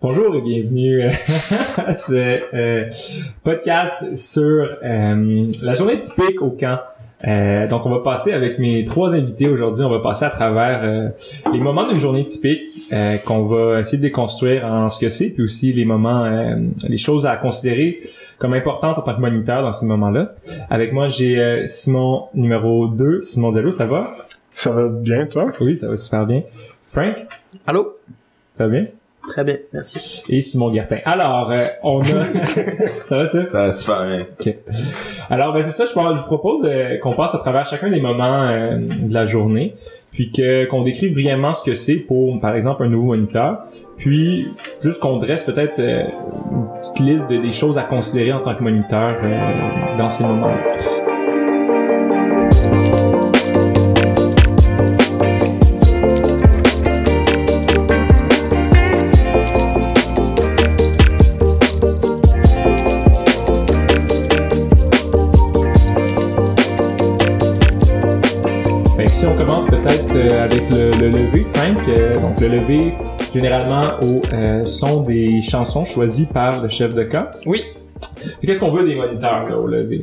[0.00, 1.02] Bonjour et bienvenue
[1.76, 2.84] à ce euh,
[3.42, 6.78] podcast sur euh, la journée typique au camp.
[7.26, 9.82] Euh, donc, on va passer avec mes trois invités aujourd'hui.
[9.82, 11.10] On va passer à travers
[11.52, 12.68] les moments d'une journée typique
[13.24, 16.30] qu'on va essayer de déconstruire en ce que c'est, puis aussi les moments,
[16.88, 17.98] les choses à considérer
[18.38, 20.32] comme importantes en tant que moniteur dans ces moments-là.
[20.70, 23.20] Avec moi, j'ai Simon numéro 2.
[23.20, 24.14] Simon Diallo, ça va?
[24.52, 25.50] Ça va bien, toi?
[25.60, 26.42] Oui, ça va super bien.
[26.86, 27.16] Frank?
[27.66, 27.96] Allô?
[28.54, 28.86] Ça va bien?
[29.28, 30.22] Très bien, merci.
[30.30, 30.96] Et Simon Guertin.
[31.04, 32.04] Alors, euh, on a...
[33.04, 33.42] ça va ça?
[33.44, 34.26] Ça va super bien.
[34.40, 34.54] OK.
[35.28, 38.00] Alors, ben c'est ça, je, je vous propose euh, qu'on passe à travers chacun des
[38.00, 39.74] moments euh, de la journée,
[40.12, 43.64] puis que qu'on décrive brièvement ce que c'est pour, par exemple, un nouveau moniteur,
[43.98, 44.48] puis
[44.82, 48.62] juste qu'on dresse peut-être une petite liste de, des choses à considérer en tant que
[48.62, 49.14] moniteur
[49.98, 51.17] dans ces moments-là.
[73.34, 77.30] Généralement au euh, son des chansons choisies par le chef de cas.
[77.46, 77.62] Oui.
[78.44, 80.02] Qu'est-ce qu'on veut des moniteurs là, au lever?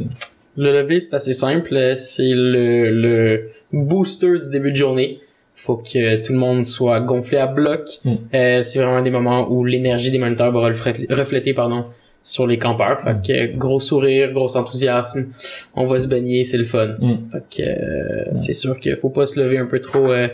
[0.57, 1.93] Le lever, c'est assez simple.
[1.95, 5.19] C'est le, le booster du début de journée
[5.55, 7.87] faut que tout le monde soit gonflé à bloc.
[8.03, 8.15] Hmm.
[8.31, 11.85] c'est vraiment des moments où l'énergie des moniteurs va refléter, refléter pardon,
[12.25, 13.01] sur les campeurs.
[13.01, 15.27] Fait que gros sourire, gros enthousiasme,
[15.75, 16.95] on va se baigner, c'est le fun.
[16.99, 17.17] Mm.
[17.31, 20.27] Fait que euh, c'est sûr qu'il faut pas se lever un peu trop euh,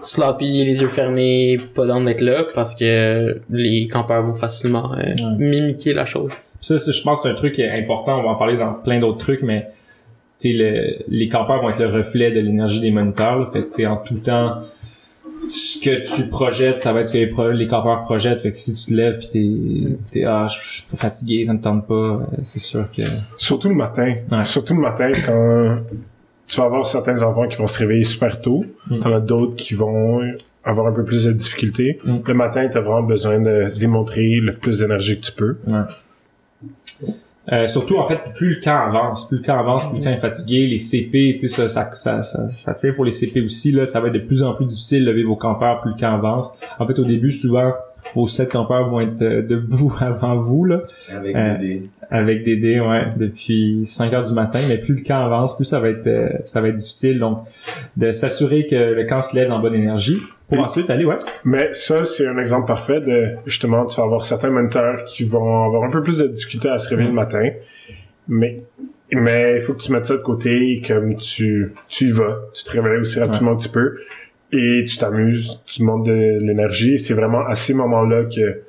[0.00, 5.14] sloppy, les yeux fermés, pas d'en d'être là parce que les campeurs vont facilement euh,
[5.36, 6.30] mimiquer la chose.
[6.60, 9.42] Ça, je pense c'est un truc important, on va en parler dans plein d'autres trucs,
[9.42, 9.66] mais
[10.44, 13.52] le, les campeurs vont être le reflet de l'énergie des moniteurs.
[13.52, 14.58] Fait que en tout temps,
[15.48, 18.40] ce que tu projettes, ça va être ce que les, les campeurs projettent.
[18.40, 21.52] Fait que si tu te lèves pis t'es, t'es ah, je suis pas fatigué, ça
[21.52, 23.02] me tente pas, euh, c'est sûr que.
[23.36, 24.14] Surtout le matin.
[24.44, 25.78] Surtout le matin quand
[26.46, 28.64] tu vas avoir certains enfants qui vont se réveiller super tôt.
[28.88, 28.98] Mm.
[28.98, 30.20] T'en as d'autres qui vont
[30.64, 32.00] avoir un peu plus de difficultés.
[32.04, 32.16] Mm.
[32.26, 35.56] Le matin, t'as vraiment besoin de démontrer le plus d'énergie que tu peux.
[35.66, 35.80] Ouais.
[37.52, 40.10] Euh, surtout, en fait, plus le camp avance, plus le camp avance, plus le camp
[40.10, 43.84] est fatigué, les CP, ça, ça, ça, ça, ça tire pour les CP aussi, là,
[43.84, 46.14] ça va être de plus en plus difficile de lever vos campeurs plus le camp
[46.14, 46.56] avance.
[46.78, 47.72] En fait, au début, souvent,
[48.14, 50.82] vos sept campeurs vont être euh, debout avant vous, là.
[51.10, 51.90] Avec euh, des dés.
[52.10, 55.64] Avec des dés, ouais, depuis 5 heures du matin, mais plus le camp avance, plus
[55.64, 57.40] ça va être, euh, ça va être difficile, donc,
[57.96, 60.18] de s'assurer que le camp se lève en bonne énergie
[60.48, 61.18] pour ensuite aller, ouais.
[61.44, 65.64] Mais ça, c'est un exemple parfait de, justement, tu vas avoir certains moniteurs qui vont
[65.64, 67.16] avoir un peu plus de difficulté à se réveiller le mm.
[67.16, 67.50] matin,
[68.28, 68.62] mais
[69.12, 72.64] mais il faut que tu mettes ça de côté comme tu tu y vas, tu
[72.64, 73.98] te réveilles aussi rapidement que tu peux
[74.52, 76.98] et tu t'amuses, tu montes de l'énergie.
[76.98, 78.62] C'est vraiment à ces moments-là que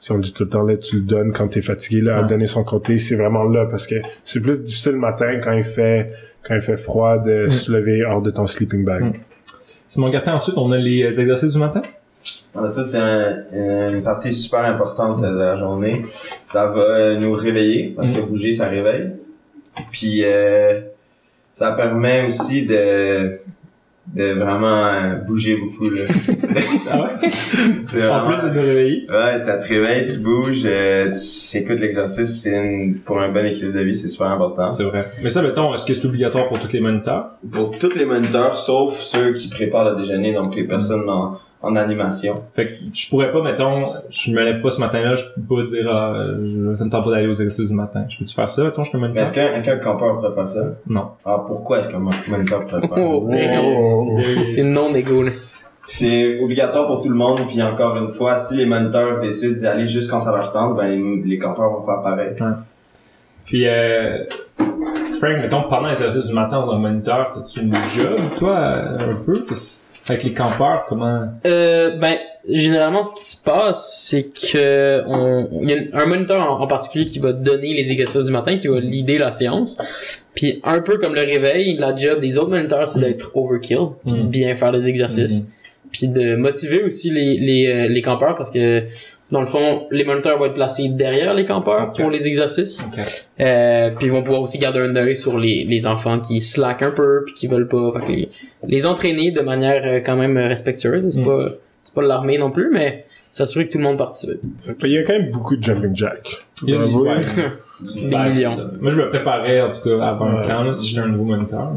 [0.00, 2.22] si on dit tout le temps là, tu le donnes quand t'es fatigué là, à
[2.22, 5.64] donner son côté, c'est vraiment là parce que c'est plus difficile le matin quand il
[5.64, 6.12] fait
[6.46, 7.50] quand il fait froid de mm.
[7.50, 9.04] se lever hors de ton sleeping bag.
[9.04, 9.12] Mm.
[9.86, 11.82] Simon Gattin, ensuite, on a les exercices du matin.
[12.54, 12.98] Ah, ça, c'est
[13.52, 16.02] une partie super importante de la journée.
[16.44, 18.26] Ça va euh, nous réveiller, parce que mm.
[18.26, 19.12] bouger, ça réveille.
[19.92, 20.80] Puis, euh,
[21.52, 23.40] ça permet aussi de
[24.14, 26.02] de vraiment euh, bouger beaucoup là.
[26.90, 28.10] ah ouais?
[28.10, 29.06] en plus de te réveiller.
[29.10, 33.74] Ouais, ça te réveille, tu bouges, euh, tu écoutes l'exercice, c'est pour un bon équilibre
[33.78, 34.72] de vie, c'est super important.
[34.72, 35.10] C'est vrai.
[35.22, 37.32] Mais ça, mettons, est-ce que c'est obligatoire pour tous les moniteurs?
[37.52, 41.74] Pour tous les moniteurs, sauf ceux qui préparent le déjeuner, donc les personnes en en
[41.76, 42.42] animation.
[42.54, 45.62] Fait que je pourrais pas, mettons, je me lève pas ce matin-là, je peux pas
[45.64, 46.14] dire, ah,
[46.76, 48.04] ça me tente pas d'aller aux exercices du matin.
[48.08, 50.48] Je peux-tu faire ça, mettons, je peux me Est-ce qu'un, est-ce qu'un campeur pourrait faire
[50.48, 50.60] ça?
[50.86, 51.08] Non.
[51.24, 52.96] Ah, pourquoi est-ce qu'un moniteur pourrait faire ça?
[52.98, 55.24] Oh, oh, c'est non égo,
[55.80, 59.66] C'est obligatoire pour tout le monde, puis encore une fois, si les moniteurs décident d'y
[59.66, 62.34] aller juste quand ça leur tente, ben les, les campeurs vont faire pareil.
[63.46, 64.24] Puis, euh,
[65.18, 69.44] Frank, mettons, pendant l'exercice du matin, dans le moniteur, t'as-tu une job, toi, un peu?
[70.10, 71.28] Avec les campeurs, comment?
[71.46, 76.60] Euh, Ben généralement, ce qui se passe, c'est que on, il y a un moniteur
[76.60, 79.78] en, particulier qui va donner les exercices du matin, qui va l'idée la séance.
[80.34, 84.14] Puis un peu comme le réveil, la job des autres moniteurs, c'est d'être overkill, puis
[84.14, 84.28] mm.
[84.28, 85.46] bien faire les exercices, mm.
[85.92, 88.84] puis de motiver aussi les les, euh, les campeurs parce que
[89.30, 92.86] dans le fond, les moniteurs vont être placés derrière les campeurs pour les exercices.
[93.40, 96.82] Euh, puis ils vont pouvoir aussi garder un œil sur les, les enfants qui slack
[96.82, 97.92] un peu puis qui veulent pas.
[98.00, 98.28] Fait les,
[98.66, 101.08] les entraîner de manière euh, quand même respectueuse.
[101.10, 101.24] C'est mm.
[101.24, 101.48] pas
[101.82, 104.40] c'est pas l'armée non plus, mais s'assurer que tout le monde participe.
[104.82, 106.44] Il y a quand même beaucoup de jumping jack.
[106.62, 108.70] Il y a des, millions.
[108.80, 111.70] Moi, je me préparais en tout cas avant le camp si j'étais un nouveau moniteur.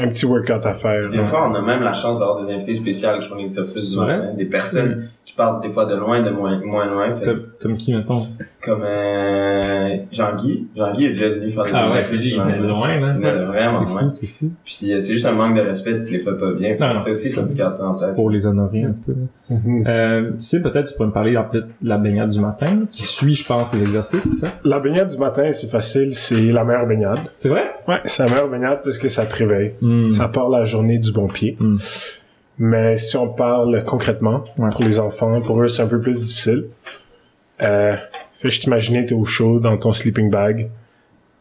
[0.00, 1.10] Un petit workout à faire.
[1.10, 3.98] Des fois, on a même la chance d'avoir des invités spéciaux qui font l'exercice du
[3.98, 4.32] matin.
[4.36, 7.16] Des personnes qui partent des fois de loin, de moins, moins loin.
[7.16, 8.22] Fait, Comme, comme qui, mettons?
[8.62, 10.68] comme euh, Jean-Guy.
[10.76, 12.58] Jean-Guy est déjà venu faire des Ah ouais, exercices c'est lui, du il est matin.
[12.66, 13.14] loin, là.
[13.18, 14.00] Il est vraiment C'est loin.
[14.02, 14.50] fou, c'est fou.
[14.64, 16.76] Puis euh, c'est juste un manque de respect si tu les fais pas bien.
[16.78, 17.54] Non, non, ça aussi, c'est que ça.
[17.54, 18.14] tu gardes ça en tête.
[18.14, 19.14] Pour les honorer un peu.
[19.50, 19.84] Mhm.
[19.86, 23.02] Euh, si peut-être tu pourrais me parler en fait de la baignade du matin, qui
[23.02, 24.52] suit, je pense, les exercices, c'est ça?
[24.64, 27.18] La baignade du matin, c'est facile, c'est la meilleure baignade.
[27.36, 27.64] C'est vrai?
[27.88, 29.74] Ouais, c'est la meilleure baignade parce que ça te réveille.
[29.84, 30.10] Hmm.
[30.12, 31.56] Ça part la journée du bon pied.
[31.60, 31.76] Mm.
[32.58, 34.70] Mais si on parle concrètement, Ouais.
[34.70, 36.66] pour les enfants, pour eux, c'est un peu plus difficile.
[37.62, 37.94] Euh,
[38.38, 40.68] fais juste t'imaginer, t'es au chaud dans ton sleeping bag.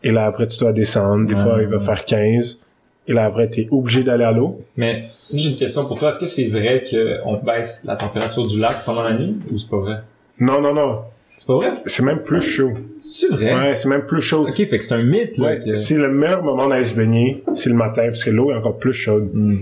[0.04, 1.26] Et là, après, tu dois descendre.
[1.28, 2.60] Des Ouais, fois, il va faire 15.
[3.08, 4.62] Et là, après, t'es obligé d'aller à l'eau.
[4.76, 6.10] Mais j'ai une question pour toi.
[6.10, 9.70] Est-ce que c'est vrai qu'on baisse la température du lac pendant la nuit ou c'est
[9.70, 9.98] pas vrai?
[10.40, 11.00] Non, non, non.
[11.36, 11.72] C'est pas vrai?
[11.88, 12.72] C'est même plus chaud.
[13.00, 13.54] C'est vrai?
[13.54, 14.48] Ouais, c'est même plus chaud.
[14.48, 15.48] Ok, fait que c'est un mythe, là.
[15.48, 18.52] Ouais, que- c'est le meilleur moment d'aller se baigner, c'est le matin, parce que l'eau
[18.52, 19.30] est encore plus chaude.
[19.34, 19.58] Hmm.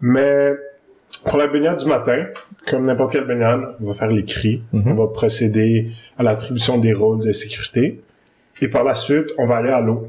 [0.00, 0.50] Mais
[1.24, 2.26] pour la baignade du matin,
[2.68, 4.88] comme n'importe quelle baignade, on va faire les cris, Mhm.
[4.88, 8.00] on va procéder à l'attribution des rôles de sécurité,
[8.60, 10.08] et par la suite, on va aller à l'eau.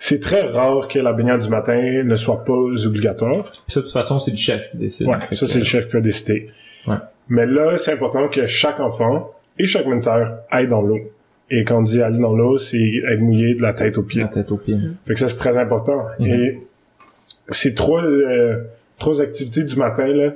[0.00, 3.50] C'est très rare que la baignade du matin ne soit pas obligatoire.
[3.50, 5.08] Puis ça, de toute façon, c'est le chef qui décide.
[5.08, 6.50] Ouais, ça c'est le chef qui a décidé.
[6.86, 6.96] Ouais.
[7.28, 10.98] Mais là, c'est important que chaque enfant et chaque menteur aille dans l'eau.
[11.50, 12.78] Et quand on dit aller dans l'eau, c'est
[13.10, 14.20] être mouillé de la tête aux pieds.
[14.22, 14.76] La tête au pied.
[15.06, 16.04] Fait que ça, c'est très important.
[16.18, 16.26] Mhm.
[16.26, 16.60] Et
[17.50, 18.58] ces trois, euh,
[18.98, 20.32] trois activités du matin, là,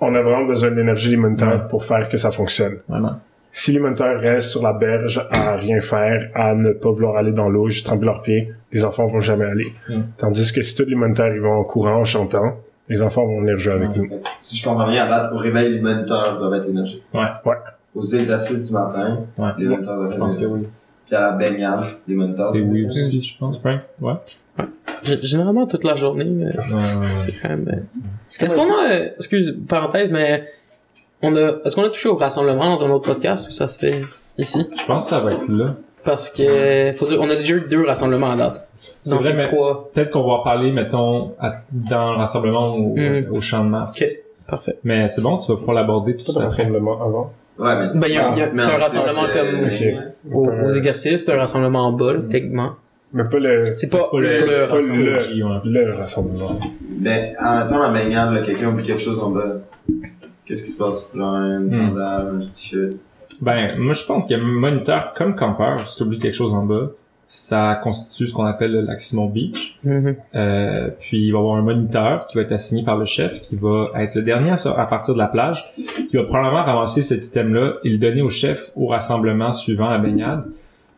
[0.00, 1.68] on a vraiment besoin d'énergie alimentaire Ouais.
[1.70, 2.78] pour faire que ça fonctionne.
[2.88, 3.20] Vraiment.
[3.52, 7.30] Si les moniteurs restent sur la berge à rien faire, à ne pas vouloir aller
[7.30, 9.72] dans l'eau, juste tremper leurs pieds, les enfants vont jamais aller.
[9.88, 10.00] Mm.
[10.18, 12.56] Tandis que si tous les moniteurs ils vont en courant, en chantant,
[12.88, 13.98] les enfants vont venir jouer avec Ouais.
[13.98, 14.08] nous.
[14.40, 17.04] Si je comprends bien, à date, au réveil, les moniteurs doivent être énergiques.
[17.14, 17.20] Ouais.
[17.46, 17.54] Ouais.
[17.94, 19.50] Aux exercices du matin, Ouais.
[19.58, 20.60] les moniteurs doivent Je pense que oui.
[21.06, 22.50] Puis à la baignade, les moniteurs.
[22.52, 23.60] C'est oui aussi, je pense.
[23.60, 23.80] Frank?
[24.00, 24.14] Ouais.
[25.22, 26.50] Généralement toute la journée, mais
[27.12, 27.84] c'est quand même.
[28.40, 30.48] Est-ce qu'on a, excuse, parenthèse, mais
[31.22, 33.78] on a, est-ce qu'on a touché au rassemblement dans un autre podcast ou ça se
[33.78, 34.02] fait
[34.38, 34.66] ici?
[34.78, 35.74] Je pense que ça va être là.
[36.04, 38.68] Parce que, faut dire, on a déjà eu deux rassemblements à date.
[38.74, 39.90] C'est vrai, mais trois.
[39.92, 43.26] peut-être qu'on va en parler, mettons, à- dans le rassemblement au, Mm.
[43.32, 43.96] au champ de Mars.
[44.00, 44.06] Ok.
[44.46, 44.78] Parfait.
[44.84, 47.32] Mais c'est bon, tu vas pouvoir l'aborder tout de de suite rassemblement avant.
[47.58, 49.32] Ouais, mais tu Ben, il y a- un rassemblement euh,
[50.24, 52.72] comme- Aux, aux exercices, puis un rassemblement en bas, là, techniquement.
[53.12, 55.60] Mais pas le, C'est pas, c'est pas le- le, pas rassemblement.
[55.64, 56.60] le- le rassemblement.
[56.98, 59.58] Ben, en mettant la baignade, quelqu'un oublie quelque chose en bas.
[60.46, 61.06] Qu'est-ce qui se passe?
[61.14, 62.92] Genre une sandale, un t-shirt.
[63.40, 66.34] Ben, moi, je pense qu'il y a un moniteur comme campeur, si tu oublies quelque
[66.34, 66.90] chose en bas,
[67.28, 69.78] ça constitue ce qu'on appelle le lac Simon Beach.
[69.82, 70.16] Mhm.
[70.34, 73.40] Euh, puis il va y avoir un moniteur qui va être assigné par le chef,
[73.40, 75.70] qui va être le dernier à, partir de la plage,
[76.08, 79.98] qui va probablement ramasser cet item-là et le donner au chef au rassemblement suivant la
[79.98, 80.44] baignade.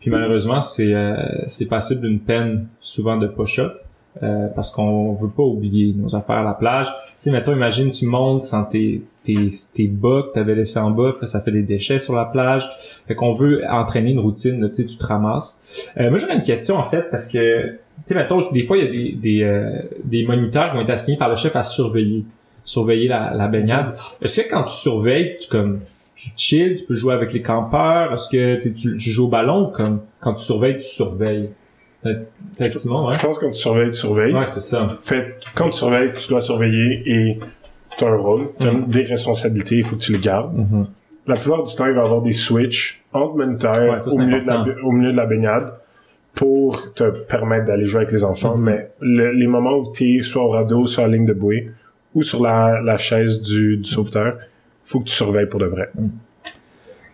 [0.00, 3.82] Puis malheureusement, c'est euh, c'est passible d'une peine souvent de push-up.
[4.22, 6.87] euh, parce qu'on veut pas oublier nos affaires à la plage.
[6.87, 10.90] Tu sais, mettons, imagine, tu montes sans tes, tes, tes bas que t'avais laissés en
[10.90, 12.69] bas, puis ça fait des déchets sur la plage.
[13.06, 15.61] Fait qu'on veut entraîner une routine, tu sais, tu te ramasses.
[15.99, 18.84] Euh, moi, j'aurais une question, en fait, parce que, tu sais, mettons, des fois, il
[18.84, 21.62] y a des, des, euh, des moniteurs qui vont être assignés par le chef à
[21.62, 22.25] surveiller,
[22.64, 23.96] surveiller la, la baignade.
[24.23, 25.81] Est-ce que quand tu surveilles, tu comme,
[26.14, 28.12] tu chill, tu peux jouer avec les campeurs?
[28.14, 31.50] Est-ce que tu, tu joues au ballon ou comme, quand tu surveilles, tu surveilles?
[32.02, 33.14] Peut-être Simon, ouais?
[33.14, 34.32] Je pense que quand tu surveilles, tu surveilles.
[34.32, 34.96] Ouais, c'est ça.
[35.02, 37.40] Fait, quand tu surveilles, tu dois surveiller et
[37.98, 38.87] tu as un rôle, tu as Mhm.
[38.87, 40.56] des responsabilités, il faut que tu les gardes.
[40.56, 40.87] Mhm.
[41.26, 44.41] La plupart du temps, il va y avoir des switches entre Ouais, c'est au, milieu
[44.43, 45.72] de la, au milieu de la baignade
[46.34, 48.56] pour te permettre d'aller jouer avec les enfants.
[48.56, 48.65] Mhm.
[48.65, 51.32] Mais le- les moments où tu es soit au radeau, soit à la ligne de
[51.32, 51.70] bouée
[52.15, 54.36] ou sur la, la chaise du, du sauveteur,
[54.84, 55.91] faut que tu surveilles pour de vrai.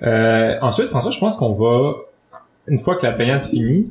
[0.03, 1.95] Euh, ensuite, François, je pense qu'on va,
[2.67, 3.91] une fois que la baignade finit,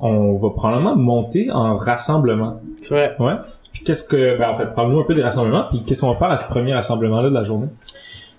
[0.00, 2.60] on va probablement monter en rassemblement.
[2.76, 3.16] C'est vrai.
[3.18, 3.34] Ouais.
[3.72, 6.18] Puis qu'est-ce que, ben en fait, parle-nous un peu des rassemblements, puis qu'est-ce qu'on va
[6.18, 7.68] faire à ce premier rassemblement-là de la journée?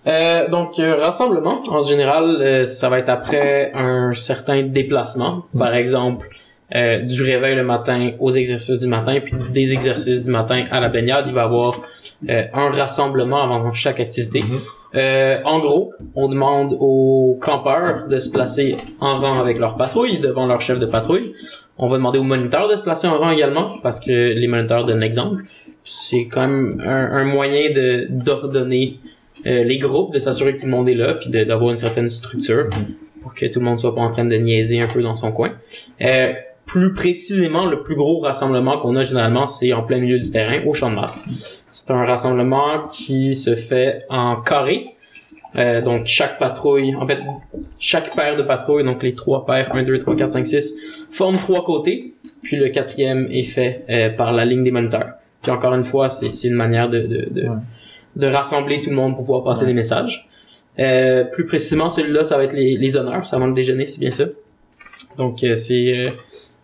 [0.08, 5.44] Euh, donc, euh, rassemblement, en général, euh, ça va être après un certain déplacement.
[5.58, 6.30] Par exemple,
[6.76, 10.80] euh, du réveil le matin aux exercices du matin, puis des exercices du matin à
[10.80, 11.26] la baignade.
[11.28, 11.82] Il va y avoir
[12.30, 14.42] euh, un rassemblement avant chaque activité.
[14.42, 14.60] Mhm.
[14.96, 20.20] Euh, en gros, on demande aux campeurs de se placer en rang avec leur patrouille,
[20.20, 21.34] devant leur chef de patrouille.
[21.78, 24.86] On va demander aux moniteurs de se placer en rang également, parce que les moniteurs
[24.86, 25.44] donnent l'exemple.
[25.84, 29.00] C'est quand même un, un moyen de d'ordonner
[29.46, 32.10] euh, les groupes, de s'assurer que tout le monde est là, puis d'avoir une certaine
[32.10, 32.70] structure
[33.22, 35.32] pour que tout le monde soit pas en train de niaiser un peu dans son
[35.32, 35.52] coin.
[36.02, 36.34] Euh,
[36.68, 40.64] plus précisément, le plus gros rassemblement qu'on a généralement, c'est en plein milieu du terrain,
[40.68, 41.26] au Champ de Mars.
[41.72, 44.90] C'est un rassemblement qui se fait en carré.
[45.56, 47.20] Euh, donc chaque patrouille, en fait,
[47.80, 50.74] chaque paire de patrouilles, donc les trois paires, 1, 2, 3, 4, 5, 6,
[51.10, 55.14] forment trois côtés, puis le quatrième est fait euh, par la ligne des moniteurs.
[55.42, 57.56] Puis encore une fois, c'est une manière de, de, de, Ouais.
[58.18, 59.68] de rassembler tout le monde pour pouvoir passer Ouais.
[59.70, 60.28] des messages.
[60.80, 64.00] Euh, plus précisément, celui-là, ça va être les, les honneurs, c'est avant le déjeuner, c'est
[64.00, 64.26] bien ça.
[65.18, 66.10] Donc, euh, c'est euh,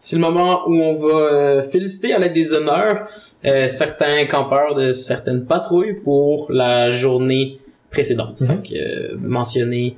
[0.06, 3.08] c'est le moment où on va euh, féliciter à l'aide des honneurs
[3.46, 8.44] euh, certains campeurs de certaines patrouilles pour la journée précédente.
[8.44, 9.96] Donc, euh, mentionner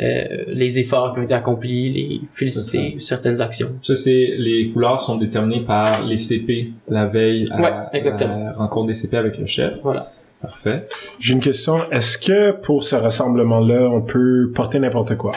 [0.00, 3.70] euh, les efforts qui ont été accomplis, les féliciter certaines actions.
[3.80, 8.36] Ça, c'est les foulards sont déterminés par les CP la veille à Ouais, exactement.
[8.46, 9.74] la rencontre des CP avec le chef.
[9.84, 10.08] Voilà.
[10.42, 10.82] Parfait.
[11.20, 11.76] J'ai une question.
[11.92, 15.30] Est-ce que pour ce rassemblement-là, on peut porter n'importe quoi?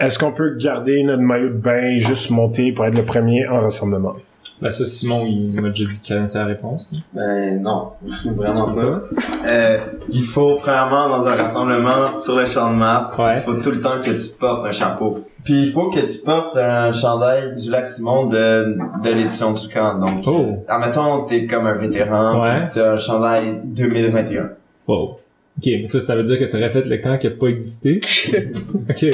[0.00, 3.46] Est-ce qu'on peut garder notre maillot de bain et juste monter pour être le premier
[3.48, 4.14] en rassemblement?
[4.62, 6.88] Ben ça, Simon, il m'a déjà dit qu'il connaissait la réponse.
[7.12, 7.88] Ben non,
[8.36, 9.02] vraiment pas.
[9.50, 9.78] Euh,
[10.10, 13.38] il faut premièrement dans un rassemblement sur le champ de Mars, Ouais.
[13.38, 15.18] il faut tout le temps que tu portes un chapeau.
[15.42, 19.68] Puis il faut que tu portes un chandail du lac Simon de, de l'édition du
[19.68, 19.98] camp.
[19.98, 20.64] Donc, Oh.
[20.68, 22.70] admettons, t'es comme un vétéran, Ouais.
[22.72, 24.50] t'as un chandail 2021.
[24.86, 25.18] Wow.
[25.56, 28.00] Ok, mais ça, ça veut dire que t'aurais fait le camp qui a pas existé?
[28.90, 29.06] ok.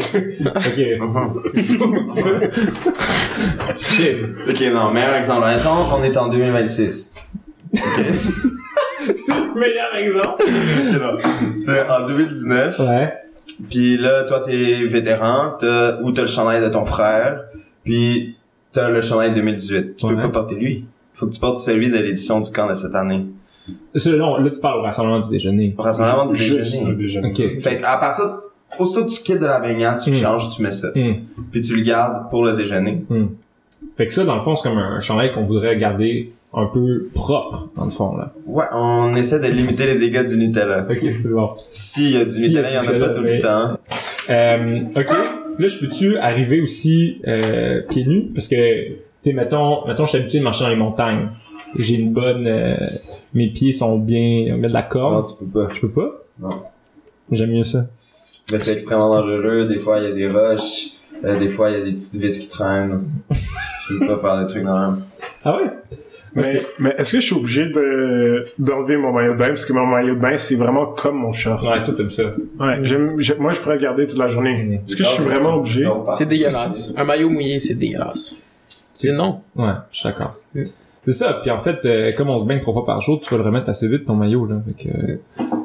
[0.57, 0.81] Ok.
[3.79, 4.17] Shit.
[4.49, 5.45] ok, non, meilleur exemple.
[5.47, 7.15] Admettons qu'on est en 2026.
[7.75, 7.81] Ok?
[9.57, 10.45] Meilleur exemple.
[11.67, 12.79] T'es en 2019.
[12.81, 13.13] Ouais.
[13.69, 17.45] Puis là, toi, t'es vétéran, t'as, ou t'as le chandail de ton frère,
[17.85, 18.37] puis
[18.73, 19.97] t'as le chandail 2018.
[19.97, 20.15] Tu Ouais.
[20.15, 20.87] peux pas porter lui.
[21.15, 23.27] Faut que tu portes celui de l'édition du camp de cette année.
[24.07, 25.75] Non, là, tu parles au rassemblement du déjeuner.
[25.79, 26.91] Au rassemblement du Juste déjeuner.
[26.91, 27.29] le déjeuner.
[27.31, 27.61] Ok.
[27.63, 28.39] Fait à partir,
[28.79, 30.21] aussitôt que tu quittes de la baignade, tu le Hmm.
[30.21, 30.89] changes, tu mets ça.
[30.95, 31.15] Hmm.
[31.51, 33.05] Puis tu le gardes pour le déjeuner.
[33.97, 37.09] Fait que ça, dans le fond, c'est comme un chandail qu'on voudrait garder un peu
[37.15, 38.33] propre, dans le fond, là.
[38.47, 40.85] Ouais, on essaie de limiter les dégâts du Nutella.
[40.91, 41.51] Ok, c'est bon.
[41.69, 43.43] S'il y a du a Nutella, il y en a Nutella, pas tout mais- le
[43.43, 43.79] temps.
[44.31, 45.11] Euh, ok.
[45.59, 48.31] Là, je peux-tu arriver aussi euh, pieds nus?
[48.35, 51.29] Parce que, tu sais, mettons, mettons, je suis habitué de marcher dans les montagnes.
[51.77, 52.47] J'ai une bonne...
[52.47, 52.77] euh,
[53.35, 54.53] mes pieds sont bien...
[54.55, 55.27] On met de la Non, corde.
[55.29, 55.75] tu peux pas.
[55.75, 56.11] Je peux pas?
[56.41, 56.63] Non.
[57.31, 57.87] J'aime mieux ça.
[58.53, 59.67] Mais c'est extrêmement dangereux.
[59.67, 60.89] Des fois, il y a des roches.
[61.25, 63.09] Euh, des fois, il y a des petites vis qui traînent.
[63.87, 64.99] tu peux pas faire des trucs dans la
[65.45, 65.71] Ah ouais?
[66.35, 69.49] Mais, mais est-ce que je suis obligé de, d'enlever mon maillot de bain?
[69.49, 71.63] Parce que mon maillot de bain, c'est vraiment comme mon short.
[71.63, 72.23] Ouais, toi, t'aimes ça.
[72.59, 74.63] Ouais, j'aime, j'aime- moi, je pourrais le garder toute la journée.
[74.65, 74.73] Mm.
[74.89, 75.89] Est-ce que je suis vraiment obligé?
[76.13, 76.95] C'est dégueulasse.
[76.97, 78.35] Un maillot mouillé, c'est dégueulasse.
[78.93, 79.41] C'est non.
[79.57, 80.37] Ouais, je suis d'accord.
[81.07, 81.35] C'est ça.
[81.43, 83.43] Puis en fait, euh, comme on se baigne trois fois par jour, tu vas le
[83.45, 84.57] remettre assez vite ton maillot là.
[84.67, 85.17] Fait que, euh,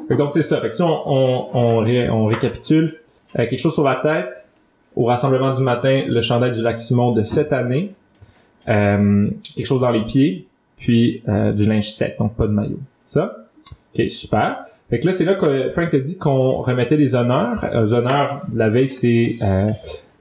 [0.08, 0.60] fait que donc c'est ça.
[0.60, 2.96] Fait que si on on, on, ré- on récapitule
[3.38, 4.46] euh, quelque chose sur la tête
[4.96, 7.92] au rassemblement du matin, le chandail du lac Simon de cette année,
[8.68, 10.46] euh, quelque chose dans les pieds,
[10.78, 12.80] puis euh, du linge sec, donc pas de maillot.
[13.04, 13.36] Ça?
[13.94, 14.64] Ok, super.
[14.88, 17.62] Fait que là, c'est là que Frank a dit qu'on remettait les honneurs.
[17.64, 19.36] Euh, Les honneurs la veille, c'est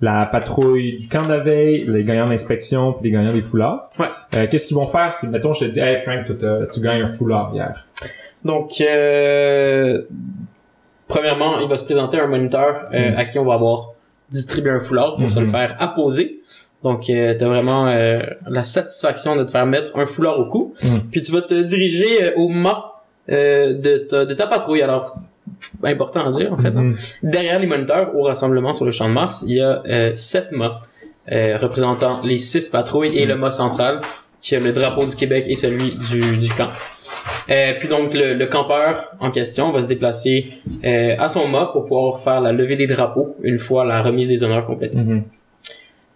[0.01, 3.89] la patrouille du camp de la veille, les gagnants d'inspection, puis les gagnants des foulards.
[3.97, 4.07] Ouais.
[4.35, 7.07] Euh, Qu'est-ce qu'ils vont faire si, mettons, je te dis, hey Frank, tu gagnes un
[7.07, 7.85] foulard hier?
[8.43, 10.01] Donc, euh,
[11.07, 13.17] premièrement, il va se présenter un moniteur euh, Mm.
[13.17, 13.91] à qui on va avoir
[14.29, 15.51] distribué un foulard pour se le Mhm.
[15.51, 16.39] faire apposer.
[16.83, 20.45] Donc, euh, tu as vraiment euh, la satisfaction de te faire mettre un foulard au
[20.45, 20.73] cou.
[20.83, 20.87] Mm.
[21.11, 22.91] Puis tu vas te diriger euh, au mât
[23.29, 24.81] euh, de, ta, de ta patrouille.
[24.83, 25.15] Alors,
[25.83, 26.69] important à dire, en fait.
[26.69, 26.81] hein.
[26.83, 26.95] Mhm.
[27.23, 30.51] Derrière les moniteurs, au rassemblement sur le champ de Mars, il y a euh, sept
[30.51, 30.81] mâts
[31.31, 34.01] euh, représentant les six patrouilles et le mât central
[34.41, 36.69] qui a le drapeau du Québec et celui du, du camp.
[37.49, 40.51] Euh, puis donc le, le campeur en question va se déplacer
[40.83, 44.27] euh, à son mât pour pouvoir faire la levée des drapeaux une fois la remise
[44.27, 44.97] des honneurs complétée.
[44.99, 45.23] Mhm.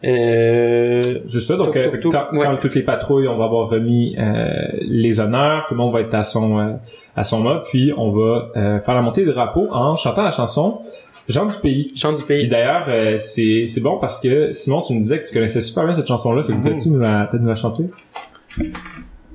[0.06, 2.46] Euh, C'est ça, donc Tout, euh, tout, tout, quand, ouais.
[2.46, 4.46] quand toutes les patrouilles, on va avoir remis euh,
[4.82, 6.74] les honneurs, tout le monde va être à son euh,
[7.18, 10.32] à son mât, puis on va euh, faire la montée des drapeaux en chantant la
[10.32, 10.79] chanson
[11.27, 11.91] Jean du pays.
[11.96, 12.48] chant du Et pays.
[12.48, 15.84] d'ailleurs, euh, c'est c'est bon parce que Simon, tu me disais que tu connaissais super
[15.84, 16.63] bien cette chanson-là, fait que Mhm.
[16.63, 17.84] peux-tu nous la, peut-être nous la chanter?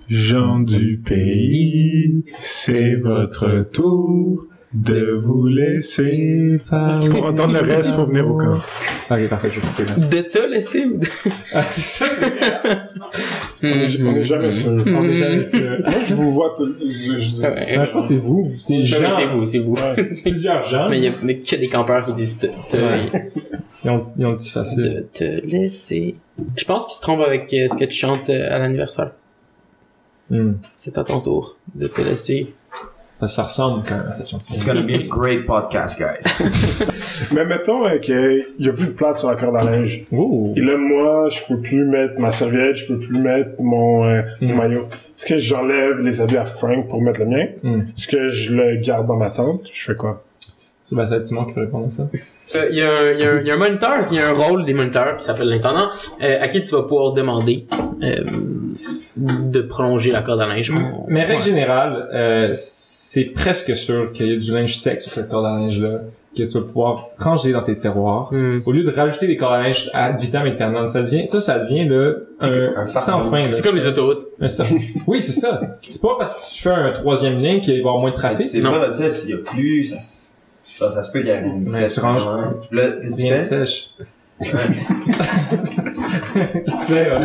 [0.09, 7.08] Gens du pays, c'est votre tour de vous laisser parler.
[7.08, 8.56] Pour entendre le reste, faut venir au camp.
[9.10, 10.06] Ok, parfait, je vais couper là.
[10.06, 11.06] De te laisser ou de...
[11.52, 12.10] Ah, c'est ça,
[13.62, 14.72] On est, on est jamais sûr.
[14.86, 15.60] on est jamais sûr.
[15.80, 16.84] Moi, je vous vois tout, je,
[17.20, 17.76] je- Ouais.
[17.78, 18.52] Non, je pense que c'est vous.
[18.56, 19.08] C'est Jean.
[19.10, 19.74] c'est vous, c'est vous.
[19.74, 20.04] Ouais.
[20.08, 20.88] C'est plusieurs gens.
[20.90, 23.30] Mais il y a mais que des campeurs qui disent te, te- Ouais.
[23.84, 24.82] Ils ont, ils ont le petit facile.
[24.84, 26.16] de te laisser.
[26.56, 29.12] Je pense qu'ils se trompent avec euh, ce que tu chantes euh, à l'anniversaire.
[30.30, 30.54] Hmm.
[30.76, 32.54] C'est à ton tour de te laisser.
[33.26, 34.52] Ça ressemble quand même à cette chanson.
[34.54, 36.28] It's gonna be a great podcast, guys.
[37.33, 40.04] Mais mettons euh, qu'il y a plus de place sur la corde à linge.
[40.12, 40.52] Oh.
[40.56, 44.21] Et là, moi, je peux plus mettre ma serviette, je peux plus mettre mon, euh,
[44.40, 44.47] Mm.
[44.49, 44.88] mon maillot.
[45.16, 47.47] Est-ce que j'enlève les habits à Frank pour mettre le mien?
[47.62, 47.80] Hmm.
[47.97, 49.71] Est-ce que je le garde dans ma tente?
[49.73, 50.23] Je fais quoi?
[50.83, 52.09] Ça, ben, ça va être Simon qui peut répondre à ça.
[52.54, 54.16] Euh, Il y, a un- il y a un- il y a un moniteur, il
[54.16, 55.88] y a un rôle des moniteurs qui s'appelle l'intendant,
[56.22, 57.66] euh, à qui tu vas pouvoir demander
[58.02, 58.22] euh,
[59.16, 60.70] de prolonger la corde à linge.
[60.70, 61.40] On- Mais règle ouais.
[61.40, 65.50] générale, euh, c'est presque sûr qu'il y a du linge sec sur cette corde à
[65.52, 66.00] linge-là,
[66.36, 68.28] que tu vas pouvoir ranger dans tes tiroirs.
[68.32, 68.58] Hmm.
[68.66, 71.60] Au lieu de rajouter des cordes à linge ad vitam aeternam, ça devient, ça, ça
[71.60, 73.50] devient, là, un, un sans fin, là.
[73.52, 74.26] C'est comme les autoroutes.
[74.40, 74.64] Un sans-
[75.06, 75.60] Oui, c'est ça.
[75.88, 78.16] C'est pas parce que tu fais un troisième lien qu'il va y avoir moins de
[78.16, 78.44] trafic.
[78.46, 80.32] C'est pas ça, s'il y a plus, ça
[80.78, 82.26] Ça, se peut qu'il y ait une Mais sèche tu ranges-.
[82.68, 83.42] Puis Là, qu'est-ce que tu Rien de fais?
[83.44, 83.90] sèche.
[84.40, 84.52] Qu'est-ce
[86.86, 87.18] que tu fais, ouais?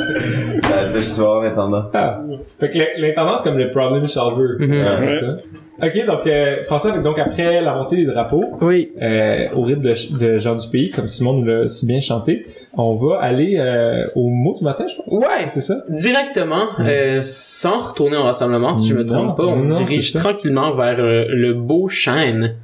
[0.62, 1.90] Ben, tu fais juste voir l'intendant.
[1.94, 2.22] Ah.
[2.60, 4.66] Fait que l'intendant, c'est comme le problem solver.
[4.66, 4.72] Mhm.
[4.72, 5.38] Ouais, c'est ça.
[5.82, 8.92] Ok, donc euh, François, donc après la montée des drapeaux, Oui.
[9.02, 12.46] euh, au rythme de, de Jean du Pays, comme Simon nous l'a si bien chanté,
[12.78, 15.14] on va aller euh, au mot du matin, je pense.
[15.16, 15.48] Ouais.
[15.48, 15.84] C'est ça?
[15.90, 19.74] Directement, euh, sans retourner au rassemblement, si je me Non, trompe pas, on se non,
[19.76, 22.56] dirige tranquillement vers euh, le beau chêne,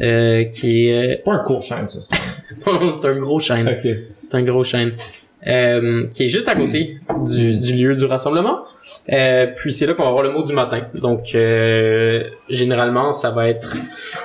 [0.00, 1.22] euh, qui est...
[1.24, 2.00] Pas un court chêne, ça.
[2.00, 2.16] c'est-
[2.92, 3.68] c'est un gros chêne.
[3.68, 3.90] ok.
[4.22, 4.92] C'est un gros chêne.
[5.46, 8.60] Euh, qui est juste à côté du, du lieu du rassemblement.
[9.12, 10.80] Euh, puis c'est là qu'on va avoir le mot du matin.
[10.94, 13.74] Donc euh, généralement ça va être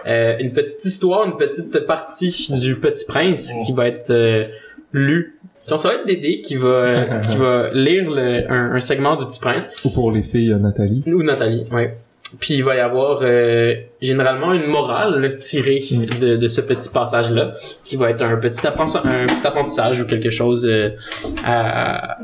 [0.07, 4.45] euh, une petite histoire, une petite partie du Petit Prince qui va être euh,
[4.91, 5.37] lue.
[5.69, 9.25] Donc ça va être Dédé qui va qui va lire le- un, un segment du
[9.25, 11.03] Petit Prince Ou pour les filles, euh, Nathalie.
[11.07, 11.95] ou Nathalie, ouais.
[12.39, 16.05] Puis il va y avoir euh, généralement une morale tirée Mm.
[16.19, 20.29] de, de ce petit passage-là, qui va être un petit, un petit apprentissage ou quelque
[20.29, 20.91] chose euh,
[21.45, 22.17] à,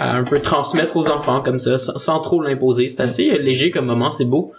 [0.00, 2.88] à un peu transmettre aux enfants comme ça, sans, sans trop l'imposer.
[2.88, 4.52] C'est assez euh, léger comme moment, c'est beau,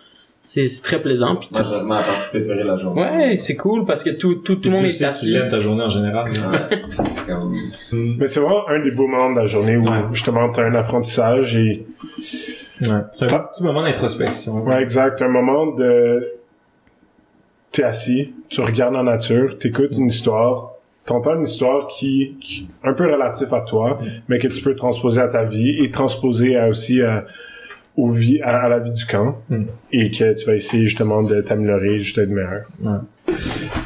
[0.43, 1.35] c'est c'est très plaisant.
[1.35, 3.01] Puis Moi, tout- ma partie préférée de la journée.
[3.01, 5.31] ouais, c'est cool parce que tout tout, tout le monde tu est tu assis.
[5.31, 6.29] l'aimes ta journée en général.
[6.31, 6.81] Ouais.
[7.27, 7.55] Comme...
[8.17, 10.03] Mais c'est vraiment un des beaux moments de la journée où Ouais.
[10.13, 11.85] justement t'as un apprentissage et
[12.81, 12.99] Ouais.
[13.13, 14.61] C'est un petit moment d'introspection.
[14.65, 16.27] ouais exact un moment de
[17.71, 20.73] t'es assis, tu regardes la nature, t'écoutes une histoire,
[21.05, 25.21] t'entends une histoire qui, qui un peu relative à toi, mais que tu peux transposer
[25.21, 27.25] à ta vie et transposer à aussi à,
[27.97, 29.63] aux vies, à, à la vie du camp Mm.
[29.91, 32.63] et que tu vas essayer justement de t'améliorer, juste d'être meilleur.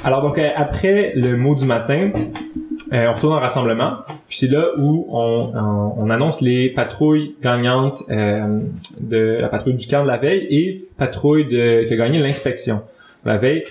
[0.03, 2.11] Alors donc euh, après le mot du matin,
[2.93, 3.97] euh, on retourne en rassemblement.
[4.27, 8.61] Puis c'est là où on, on, on annonce les patrouilles gagnantes euh,
[8.99, 12.81] de la patrouille du camp de la veille et patrouille de, qui a gagné l'inspection
[13.25, 13.63] la veille.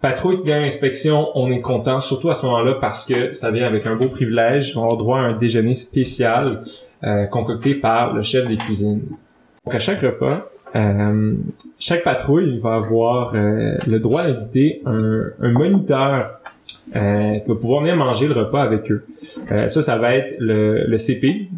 [0.00, 3.66] Patrouille qui gagne l'inspection, on est content, surtout à ce moment-là parce que ça vient
[3.66, 4.74] avec un beau privilège.
[4.76, 6.62] On a droit à un déjeuner spécial
[7.04, 9.02] euh, concocté par le chef des cuisines.
[9.66, 11.34] Donc à chaque repas, euh,
[11.78, 16.40] chaque patrouille va avoir euh, le droit d'inviter un, un moniteur
[16.96, 19.04] euh, qui va pouvoir venir manger le repas avec eux.
[19.52, 21.48] Euh, ça, ça va être le, le CP,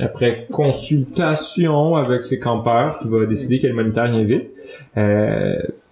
[0.00, 4.50] après consultation avec ses campeurs, qui va décider quel moniteur il invite.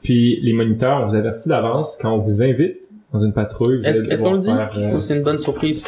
[0.02, 2.76] Puis les moniteurs, on vous avertit d'avance quand on vous invite
[3.12, 3.80] dans une patrouille.
[3.84, 4.50] Est-ce qu'on le dit?
[4.50, 5.84] euh, ou c'est une bonne surprise?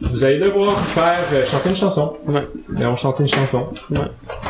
[0.00, 2.12] Vous allez devoir faire euh, chanter une chanson.
[2.26, 2.46] Ouais.
[2.76, 3.68] Ils vont chanter une chanson.
[3.90, 3.98] Ouais.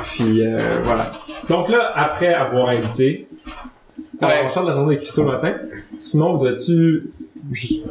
[0.02, 1.12] Puis euh, voilà.
[1.48, 3.28] Donc là, après avoir invité,
[4.22, 4.28] Ouais.
[4.44, 5.54] on chante la journée des le matin.
[5.98, 7.10] Simon, voudrais-tu
[7.52, 7.84] juste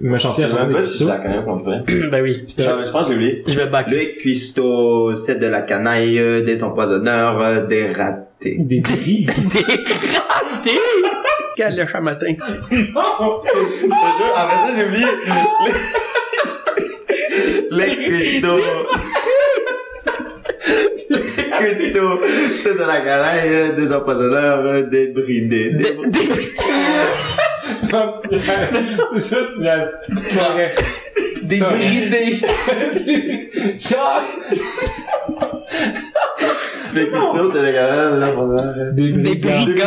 [0.00, 1.82] me chanter la journée des si je pour vrai.
[2.10, 2.44] Ben oui.
[2.56, 3.42] Genre, Je pense que j'ai oublié.
[3.46, 3.86] Je vais back.
[3.90, 7.86] Le cuistot, c'est de la canaille, euh, des empoisonneurs, euh, des
[8.40, 8.56] ratés.
[8.58, 9.26] Des prix.
[9.52, 9.64] T'es
[10.18, 10.78] raté!
[11.56, 12.34] Quel le chat matin.
[14.36, 15.06] Après ça, j'ai oublié.
[17.70, 18.60] Les cuistots.
[21.10, 22.20] Les cuistots,
[22.54, 25.70] c'est de la canaille, euh, des empoisonneurs, euh, des bridés.
[25.70, 25.94] Des...
[25.94, 26.28] Des- des-
[27.92, 28.28] Non, tu.
[29.14, 29.90] C'est ça, tu niaises.
[30.20, 30.74] C'est pas vrai.
[31.42, 32.40] Des Ça- bridés.
[33.78, 34.22] Charles!
[36.98, 37.10] Les
[37.52, 39.84] c'est des brigands.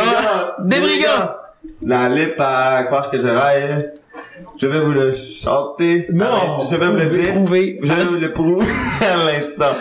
[0.64, 1.36] Des brigands.
[1.82, 3.92] N'allez pas croire que je raille.
[4.58, 6.08] Je vais vous le chanter.
[6.12, 6.28] Non.
[6.70, 7.34] Je vais vous le dire.
[7.34, 7.80] Prouvé.
[7.82, 8.66] Je vais vous le prouver
[9.02, 9.76] à l'instant.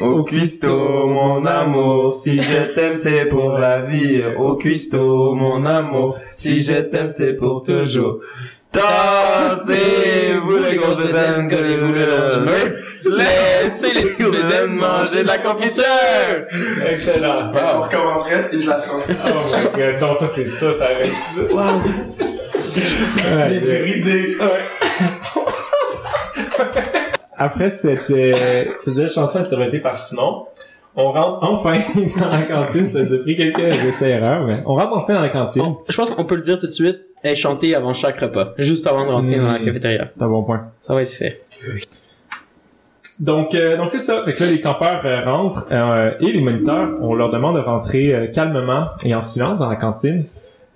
[0.00, 4.22] Au cuistot, mon amour, si je t'aime, c'est pour la vie.
[4.38, 8.20] Au cuistot, mon amour, si je t'aime, c'est pour toujours.
[8.72, 12.72] Dansez-vous les grosses bedaines, collez-vous le long du mur.
[13.70, 15.84] Laissez les petites bedaines manger de la confiture.
[16.90, 17.52] Excellent.
[17.52, 19.02] Est-ce qu'on recommencerait si je la chante?
[19.08, 20.00] Oh my god.
[20.00, 21.10] Non, ça, c'est ça, ça reste.
[21.38, 21.78] Ouais,
[23.48, 24.36] Des le- bridés.
[27.36, 28.32] Après cette, euh,
[28.84, 30.46] cette chanson interprétée par Simon,
[30.94, 31.78] on rentre enfin
[32.18, 32.88] dans la cantine.
[32.88, 35.62] Ça nous a pris quelques essais-erreurs, mais on rentre enfin dans la cantine.
[35.62, 36.98] On- je pense qu'on peut le dire tout de suite.
[37.22, 38.54] Elle est chantée avant chaque repas.
[38.58, 39.42] Juste avant de rentrer Mm.
[39.44, 40.08] dans la cafétéria.
[40.16, 40.70] C'est un bon point.
[40.82, 41.42] Ça va être fait.
[43.20, 44.22] Donc, euh, donc c'est ça.
[44.24, 47.60] Fait que là, les campeurs euh, rentrent euh, et les moniteurs, on leur demande de
[47.60, 50.24] rentrer euh, calmement et en silence dans la cantine.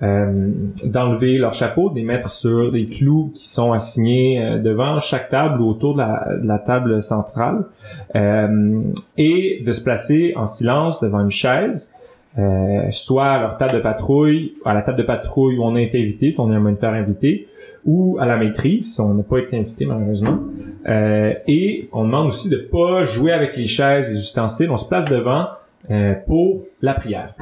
[0.02, 0.50] euh,
[0.84, 5.62] d'enlever leur chapeau, de les mettre sur des clous qui sont assignés devant chaque table
[5.62, 7.64] ou autour de la, de la table centrale,
[9.16, 11.94] et de se placer en silence devant une chaise,
[12.36, 15.80] euh, soit à leur table de patrouille, à la table de patrouille où on a
[15.80, 17.46] été invité, si on est un moniteur invité,
[17.84, 20.40] ou à la maîtrise, si on n'a pas été invité malheureusement.
[20.88, 24.70] Euh, et on demande aussi de pas jouer avec les chaises, les ustensiles.
[24.70, 25.46] On se place devant
[25.90, 27.34] euh, pour la prière.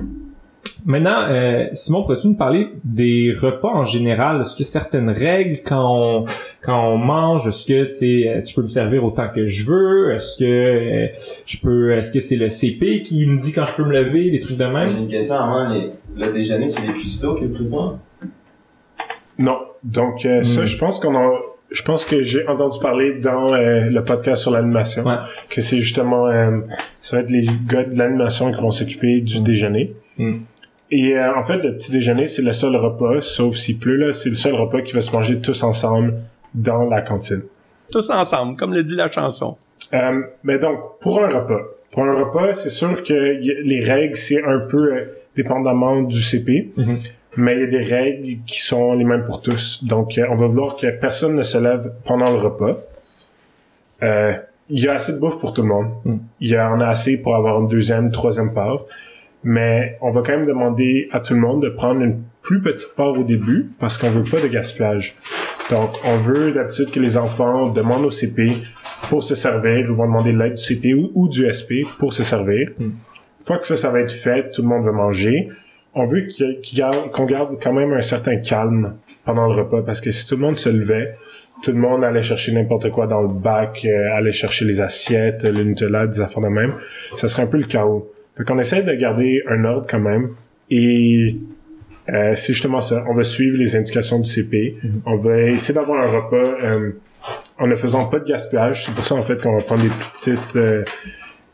[0.84, 4.40] Maintenant, euh, Simon, pourrais-tu nous parler des repas en général?
[4.42, 6.24] Est-ce a certaines règles quand on,
[6.60, 7.46] quand on mange?
[7.46, 10.12] Est-ce que tu sais, euh, tu peux me servir autant que je veux?
[10.12, 11.06] Est-ce que euh,
[11.46, 14.30] je peux est-ce que c'est le CP qui me dit quand je peux me lever,
[14.30, 14.88] des trucs de même?
[14.88, 15.68] J'ai une question avant.
[15.68, 17.98] Les, le déjeuner, c'est les cuistots qui le préparent?
[19.38, 19.58] Non.
[19.84, 20.66] Donc, euh, ça, Hmm.
[20.66, 21.30] je pense qu'on a...
[21.70, 25.14] Je pense que j'ai entendu parler dans euh, le podcast sur l'animation Ouais.
[25.48, 26.58] que c'est justement euh,
[27.00, 29.94] ça va être les gars de l'animation qui vont s'occuper du déjeuner.
[30.18, 30.40] Hmm.
[30.94, 34.12] Et euh, en fait, le petit déjeuner, c'est le seul repas, sauf s'il pleut, là,
[34.12, 36.14] c'est le seul repas qui va se manger tous ensemble
[36.54, 37.42] dans la cantine.
[37.90, 39.56] Tous ensemble, comme le dit la chanson.
[39.94, 44.16] Euh, mais donc, pour un repas, pour un repas, c'est sûr que a- les règles,
[44.16, 46.98] c'est un peu euh, dépendamment du CP, Mhm.
[47.38, 49.82] mais il y a des règles qui sont les mêmes pour tous.
[49.84, 52.76] Donc, euh, on va vouloir que personne ne se lève pendant le repas.
[54.02, 54.32] Euh,
[54.68, 55.88] Il y a assez de bouffe pour tout le monde.
[56.04, 56.18] Mhm.
[56.40, 58.80] Il y en a assez pour avoir une deuxième, troisième part.
[59.44, 62.94] Mais on va quand même demander à tout le monde de prendre une plus petite
[62.96, 65.16] part au début parce qu'on veut pas de gaspillage.
[65.70, 68.52] Donc, on veut d'habitude que les enfants demandent au CP
[69.08, 69.78] pour se servir.
[69.78, 72.70] Ils vont demander l'aide du CP ou, ou du SP pour se servir.
[72.78, 72.84] Mm.
[72.84, 75.48] Une fois que ça, ça va être fait, tout le monde va manger.
[75.94, 76.26] On veut
[77.12, 80.42] qu'on garde quand même un certain calme pendant le repas parce que si tout le
[80.42, 81.16] monde se levait,
[81.62, 85.44] tout le monde allait chercher n'importe quoi dans le bac, euh, allait chercher les assiettes,
[85.44, 86.74] le Nutella, des affaires de même,
[87.16, 88.10] ça serait un peu le chaos.
[88.36, 90.30] Fait qu'on essaie de garder un ordre quand même
[90.70, 91.36] et
[92.12, 93.04] euh, c'est justement ça.
[93.08, 94.76] On va suivre les indications du CP.
[95.06, 96.90] On va essayer d'avoir un repas euh,
[97.58, 98.86] en ne faisant pas de gaspillage.
[98.86, 100.82] C'est pour ça en fait qu'on va prendre des plus petites euh,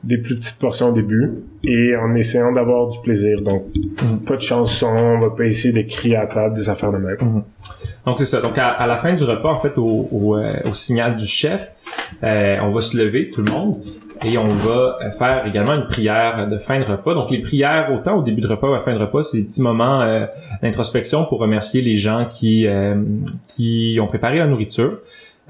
[0.04, 1.32] des plus petites portions au début
[1.64, 3.42] et en essayant d'avoir du plaisir.
[3.42, 3.64] Donc
[4.00, 4.20] Mhm.
[4.20, 7.16] pas de chansons, on va pas essayer de crier à table, des affaires de même.
[8.06, 8.40] Donc c'est ça.
[8.40, 11.26] Donc à, à la fin du repas, en fait, au, au, euh, au signal du
[11.26, 11.72] chef,
[12.22, 13.82] euh, on va se lever tout le monde
[14.24, 17.14] et on va euh, faire également une prière de fin de repas.
[17.14, 19.44] Donc les prières, autant au début de repas ou à fin de repas, c'est des
[19.44, 20.26] petits moments euh,
[20.62, 22.96] d'introspection pour remercier les gens qui euh,
[23.46, 24.98] qui ont préparé la nourriture.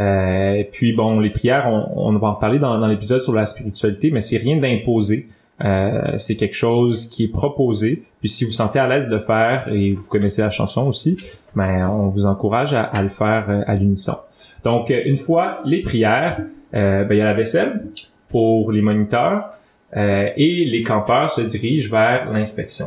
[0.00, 3.46] Euh, puis bon, les prières, on, on va en parler dans, dans l'épisode sur la
[3.46, 5.28] spiritualité, mais c'est rien d'imposé.
[5.64, 8.04] Euh, c'est quelque chose qui est proposé.
[8.20, 11.16] Puis si vous sentez à l'aise de le faire et vous connaissez la chanson aussi,
[11.56, 14.18] ben on vous encourage à, à le faire euh, à l'unisson.
[14.62, 16.38] Donc une fois les prières,
[16.74, 17.86] euh, ben, il y a la vaisselle
[18.28, 19.50] pour les moniteurs
[19.96, 22.86] euh, et les campeurs se dirigent vers l'inspection.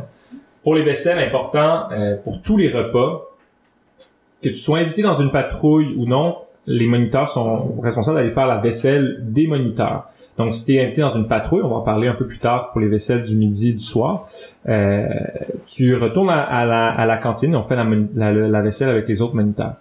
[0.62, 3.28] Pour les vaisselles, important euh, pour tous les repas,
[4.42, 8.46] que tu sois invité dans une patrouille ou non, les moniteurs sont responsables d'aller faire
[8.46, 10.04] la vaisselle des moniteurs.
[10.38, 12.38] Donc, si tu es invité dans une patrouille, on va en parler un peu plus
[12.38, 14.28] tard pour les vaisselles du midi et du soir,
[14.68, 15.08] euh,
[15.66, 18.90] tu retournes à, à la, à la cantine et on fait la, la, la vaisselle
[18.90, 19.74] avec les autres moniteurs.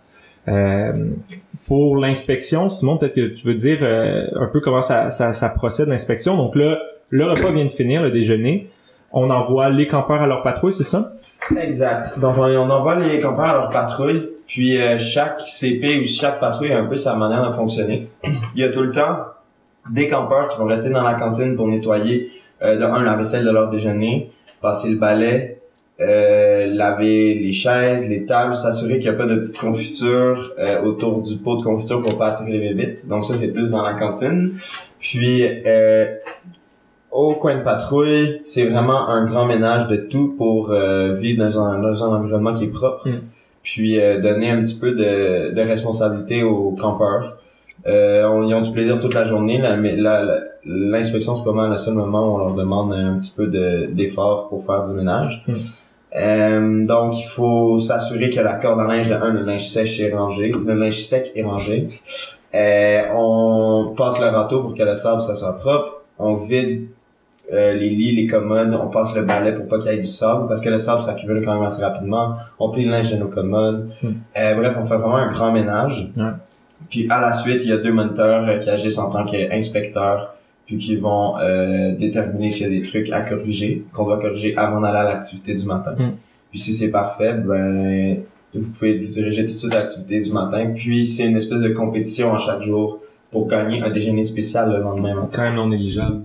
[0.48, 1.12] Euh,
[1.68, 5.50] pour l'inspection, Simon, peut-être que tu veux dire euh, un peu comment ça, ça, ça
[5.50, 6.36] procède l'inspection.
[6.36, 8.70] Donc là, le repas vient de finir, le déjeuner.
[9.12, 11.14] On envoie les campeurs à leur patrouille, c'est ça?
[11.58, 12.18] Exact.
[12.20, 16.72] Donc, on, envoie les campeurs à leur patrouille, puis euh, chaque CP ou chaque patrouille
[16.72, 18.08] a un peu sa manière de fonctionner.
[18.56, 19.18] Il y a tout le temps
[19.90, 23.44] des campeurs qui vont rester dans la cantine pour nettoyer, euh, de un, la vaisselle
[23.44, 25.61] de leur déjeuner, passer le balai,
[26.02, 30.82] euh, laver les chaises, les tables, s'assurer qu'il n'y a pas de petites confitures euh,
[30.82, 33.08] autour du pot de confiture pour pas attirer les bébites.
[33.08, 34.54] Donc ça, c'est plus dans la cantine.
[35.00, 36.06] Puis, euh,
[37.12, 41.60] au coin de patrouille, c'est vraiment un grand ménage de tout pour euh, vivre dans
[41.60, 43.08] un, dans un environnement qui est propre.
[43.08, 43.22] Mm.
[43.64, 47.38] Puis euh, donner un petit peu de, de responsabilité aux campeurs.
[47.86, 49.96] Euh, on, ils ont du plaisir toute la journée, là, mais
[50.66, 53.88] l'inspection, c'est pas mal le seul moment où on leur demande un petit peu de-
[53.92, 55.44] d'effort pour faire du ménage.
[55.48, 55.54] Mm.
[56.16, 60.00] Euh, donc, il faut s'assurer que la corde à linge, le un, le linge sèche
[60.00, 61.88] est rangé, le linge sec est rangé.
[62.54, 66.02] Euh, on passe le râteau pour que le sable, ça soit propre.
[66.20, 66.88] On vide
[67.54, 70.04] euh, les lits, les commodes, on passe le balai pour pas qu'il y ait du
[70.08, 72.36] sable, parce que le sable s'accumule quand même assez rapidement.
[72.60, 73.90] On plie le linge de nos commodes.
[74.04, 76.12] Euh, bref, on fait vraiment un grand ménage.
[76.90, 80.78] Puis à la suite, il y a deux moniteurs qui agissent en tant qu'inspecteurs, puis
[80.78, 84.82] qui vont euh, déterminer s'il y a des trucs à corriger, qu'on doit corriger avant
[84.82, 85.96] d'aller à l'activité du matin.
[85.98, 86.12] Hmm.
[86.50, 88.18] Puis si c'est parfait, ben
[88.54, 90.72] vous pouvez vous diriger tout de suite à l'activité du matin.
[90.76, 93.00] Puis c'est une espèce de compétition à chaque jour
[93.32, 95.30] pour gagner un déjeuner spécial le lendemain matin.
[95.32, 96.22] Quand même non négligeable.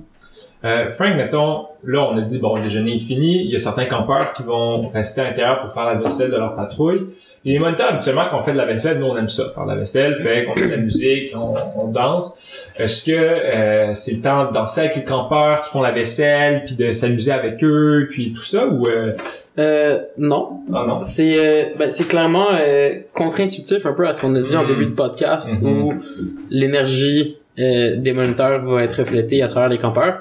[0.64, 3.44] Euh, Frank, mettons, là, on a dit, bon, le déjeuner est fini.
[3.44, 6.36] Il y a certains campeurs qui vont rester à l'intérieur pour faire la vaisselle de
[6.36, 7.02] leur patrouille.
[7.44, 9.44] Et les moniteurs, habituellement, quand on fait de la vaisselle, nous, on aime ça.
[9.54, 12.68] Faire de la vaisselle, fait qu'on fait de la musique, on, on danse.
[12.76, 16.64] Est-ce que euh, c'est le temps de danser avec les campeurs qui font la vaisselle,
[16.64, 18.88] puis de s'amuser avec eux, puis tout ça, ou...
[18.88, 19.12] Euh...
[19.58, 20.60] Euh, non.
[20.74, 21.00] Ah non.
[21.00, 24.62] C'est euh, ben, c'est clairement euh, contre-intuitif un peu à ce qu'on a dit en
[24.64, 24.68] Mhm.
[24.68, 25.82] début de podcast Mhm.
[25.82, 25.94] où
[26.50, 30.20] l'énergie euh, des moniteurs va être reflétée à travers les campeurs.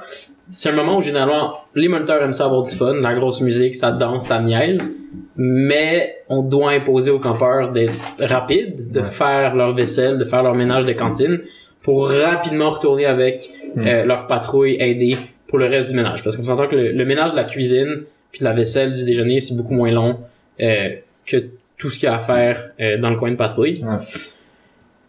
[0.51, 3.73] C'est un moment où généralement les moniteurs aiment ça avoir du fun, la grosse musique,
[3.75, 4.95] ça danse, ça niaise,
[5.35, 9.05] mais on doit imposer aux campeurs d'être rapides, de Ouais.
[9.05, 11.39] faire leur vaisselle, de faire leur ménage de cantine
[11.81, 13.87] pour rapidement retourner avec Mhm.
[13.87, 15.17] euh, leur patrouille aider
[15.47, 16.23] pour le reste du ménage.
[16.23, 19.03] Parce qu'on s'entend que le, le ménage de la cuisine puis de la vaisselle du
[19.03, 20.19] déjeuner, c'est beaucoup moins long
[20.61, 20.89] euh,
[21.25, 21.37] que
[21.77, 23.83] tout ce qu'il y a à faire euh, dans le coin de patrouille.
[23.83, 23.97] Ouais.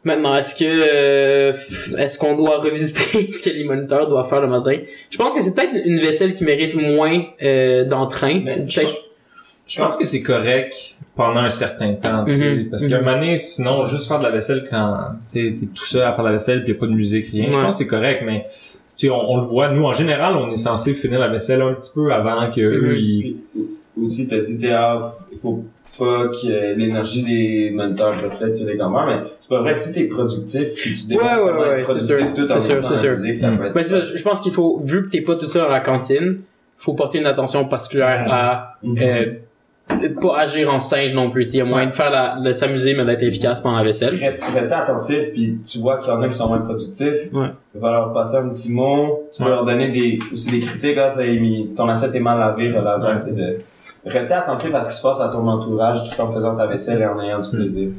[0.07, 1.53] Maintenant, est-ce que euh,
[1.99, 4.77] est-ce qu'on doit revisiter ce que les moniteurs doivent faire le matin?
[5.11, 8.41] Je pense que c'est peut-être une vaisselle qui mérite moins euh, d'entrain.
[8.45, 9.03] Peut-être-
[9.67, 12.71] Je pense que c'est correct pendant un certain temps, tu sais, Mhm.
[12.71, 13.05] parce qu'à un Mhm.
[13.05, 14.97] moment donné, sinon, juste faire de la vaisselle quand
[15.33, 16.93] tu sais, t'es tout seul à faire de la vaisselle puis y a pas de
[16.93, 18.47] musique, rien, je pense que c'est correct, mais
[18.97, 21.63] tu sais, on, on le voit, nous, en général, on est censé finir la vaisselle
[21.63, 22.97] un petit peu avant que eux, Mhm.
[22.97, 23.37] ils...
[23.97, 25.65] Puis, aussi, t'as dit, ah, faut
[25.99, 30.05] pas que l'énergie des moniteurs reflète sur les campeurs, mais c'est pas vrai, si t'es
[30.05, 32.97] productif, puis tu démontres Ouais, ouais, ouais, c'est productif sûr, tout en c'est sûr, c'est
[32.97, 33.17] sûr.
[33.19, 33.59] musique, ça Mm.
[33.59, 35.69] peut être c'est ça, je pense qu'il faut, vu que t'es pas tout seul à
[35.71, 36.39] la cantine,
[36.79, 38.99] faut porter une attention particulière à Mhm.
[39.01, 39.25] euh,
[40.21, 41.45] pas agir en singe non plus.
[41.55, 44.17] Il y a moyen de faire la, de s'amuser mais d'être efficace pendant la vaisselle.
[44.17, 47.33] Reste, rester attentif, puis tu vois qu'il y en a qui sont moins productifs.
[47.33, 47.47] Ouais.
[47.73, 49.29] Tu vas leur passer un petit mot.
[49.33, 49.51] Tu peux Ouais.
[49.55, 50.99] leur donner des, aussi des critiques.
[50.99, 51.23] Ah, ça,
[51.77, 53.19] ton assiette est mal lavée, relave Ouais.
[53.19, 53.59] sais, de
[54.07, 57.03] rester attentif à ce qui se passe à ton entourage tout en faisant ta vaisselle
[57.03, 57.91] et en ayant du plaisir.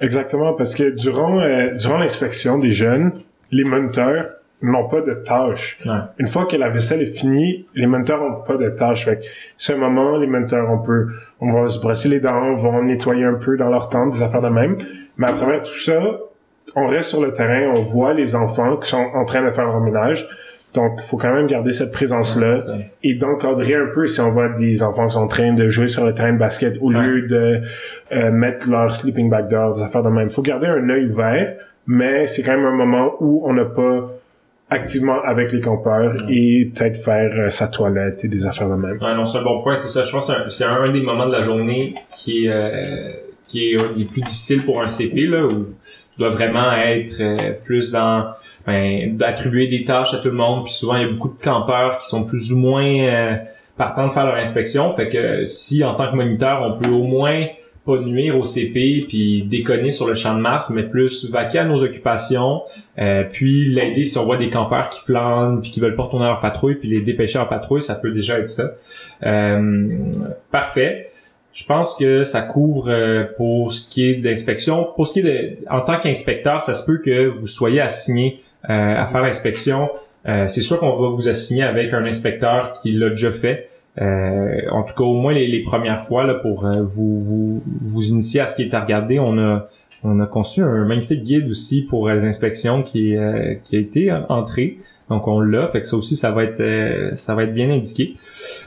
[0.00, 3.12] Exactement, parce que durant, euh, durant l'inspection des jeunes,
[3.50, 4.26] les moniteurs
[4.62, 5.78] n'ont pas de tâches.
[5.84, 5.92] Ouais.
[6.18, 9.04] Une fois que la vaisselle est finie, les moniteurs n'ont pas de tâches.
[9.04, 9.26] Fait que
[9.56, 11.08] c'est un moment, les moniteurs, on peut,
[11.40, 14.22] on va se brosser les dents, on va nettoyer un peu dans leur tente, des
[14.22, 14.78] affaires de même.
[15.16, 16.00] Mais à travers tout ça,
[16.74, 19.66] on reste sur le terrain, on voit les enfants qui sont en train de faire
[19.66, 20.28] leur ménage.
[20.76, 22.74] Donc, il faut quand même garder cette présence-là ça.
[23.02, 25.88] et d'encadrer un peu si on voit des enfants qui sont en train de jouer
[25.88, 27.00] sur le terrain de basket au Ouais.
[27.00, 27.60] lieu de
[28.12, 30.28] euh, mettre leur sleeping bag dehors, des affaires de même.
[30.30, 34.12] faut garder un œil ouvert, mais c'est quand même un moment où on n'a pas
[34.68, 38.98] activement avec les campeurs et peut-être faire euh, sa toilette et des affaires de même.
[39.00, 40.02] Ouais, non, c'est un bon point, c'est ça.
[40.02, 43.12] Je pense que c'est un- des moments de la journée qui est, euh,
[43.48, 45.66] qui est des plus difficiles pour un CP, là, où
[46.16, 48.32] tu dois vraiment être euh, plus dans,
[48.66, 51.42] ben, d'attribuer des tâches à tout le monde, puis souvent, il y a beaucoup de
[51.42, 53.36] campeurs qui sont plus ou moins euh,
[53.76, 57.04] partants de faire leur inspection, fait que si, en tant que moniteur, on peut au
[57.04, 57.46] moins
[57.86, 61.64] pas nuire au CP puis déconner sur le champ de Mars, mais plus vaquer à
[61.64, 62.62] nos occupations,
[62.98, 66.26] euh, puis l'aider si on voit des campeurs qui flânent puis qui veulent pas retourner
[66.26, 68.72] leur patrouille puis les dépêcher en patrouille, ça peut déjà être ça.
[69.24, 70.10] Euh,
[70.50, 71.08] parfait.
[71.56, 74.88] Je pense que ça couvre euh, pour ce qui est de l'inspection.
[74.94, 78.42] Pour ce qui est de, en tant qu'inspecteur, ça se peut que vous soyez assigné
[78.68, 79.88] euh, à faire l'inspection.
[80.28, 83.68] Euh, c'est sûr qu'on va vous assigner avec un inspecteur qui l'a déjà fait.
[84.02, 87.62] Euh, en tout cas, au moins les, les premières fois là, pour euh, vous, vous
[87.80, 89.18] vous initier à ce qui est à regarder.
[89.18, 89.66] On a
[90.04, 93.16] on a conçu un magnifique guide aussi pour les inspections qui
[93.64, 94.76] qui a été entré.
[95.08, 97.70] Donc on l'a, fait que ça aussi ça va être euh, ça va être bien
[97.70, 98.14] indiqué.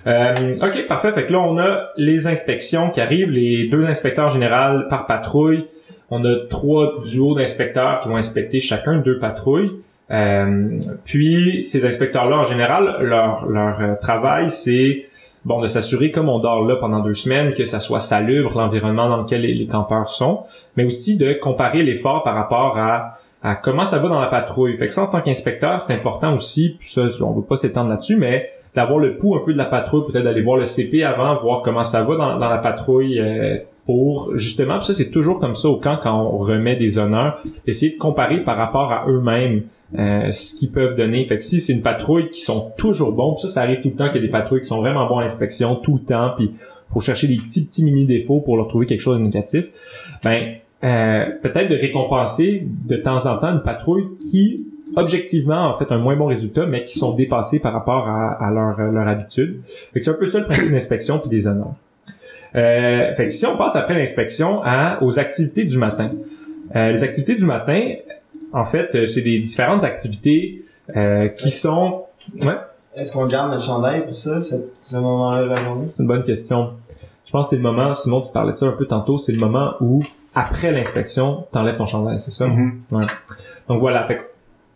[0.08, 1.12] Euh, ok, parfait.
[1.12, 5.66] Fait que là on a les inspections qui arrivent, les deux inspecteurs généraux par patrouille.
[6.10, 9.72] On a trois duos d'inspecteurs qui vont inspecter chacun deux patrouilles.
[10.12, 15.06] Euh, puis ces inspecteurs-là en général, leur leur euh, travail c'est
[15.46, 19.08] bon de s'assurer comme on dort là pendant deux semaines que ça soit salubre l'environnement
[19.08, 20.46] dans lequel les, les campeurs sont,
[20.78, 24.76] mais aussi de comparer l'effort par rapport à à comment ça va dans la patrouille.
[24.76, 27.90] Fait que ça, en tant qu'inspecteur, c'est important aussi, puis ça, on veut pas s'étendre
[27.90, 31.04] là-dessus, mais d'avoir le pouls un peu de la patrouille, peut-être d'aller voir le CP
[31.04, 35.40] avant, voir comment ça va dans, la patrouille euh, pour justement, puis ça c'est toujours
[35.40, 39.06] comme ça au camp quand on remet des honneurs, essayer de comparer par rapport à
[39.08, 39.64] eux-mêmes
[39.98, 41.26] euh, ce qu'ils peuvent donner.
[41.26, 43.90] Fait que si c'est une patrouille qui sont toujours bons, puis ça, ça arrive tout
[43.90, 46.06] le temps qu'il y a des patrouilles qui sont vraiment bons à l'inspection tout le
[46.06, 46.52] temps, puis
[46.94, 49.66] faut chercher des petits petits mini défauts pour leur trouver quelque chose de négatif.
[50.24, 54.66] Ben euh, peut-être de récompenser de temps en temps une patrouille qui
[54.96, 58.52] objectivement en fait un moins bon résultat mais qui sont dépassés par rapport à, à
[58.52, 59.62] leur, leur habitude.
[59.66, 61.76] Fait que c'est un peu ça le principe d'inspection puis des honneurs.
[62.56, 66.12] Euh, fait que si on passe après l'inspection à aux activités du matin.
[66.76, 67.82] Euh, les activités du matin,
[68.54, 70.64] en fait, euh, c'est des différentes activités
[70.96, 72.04] euh, qui sont
[72.42, 72.58] ouais,
[72.96, 75.86] Est-ce qu'on garde notre chandail pour ça, ce, ce moment-là de la journée?
[75.88, 76.72] c'est une bonne question.
[77.26, 79.32] Je pense que c'est le moment, Simon, tu parlais de ça un peu tantôt, c'est
[79.32, 80.02] le moment où,
[80.36, 82.48] après l'inspection, t'enlèves ton chandail, c'est ça?
[82.48, 82.82] Mhm.
[83.68, 84.22] Donc voilà, fait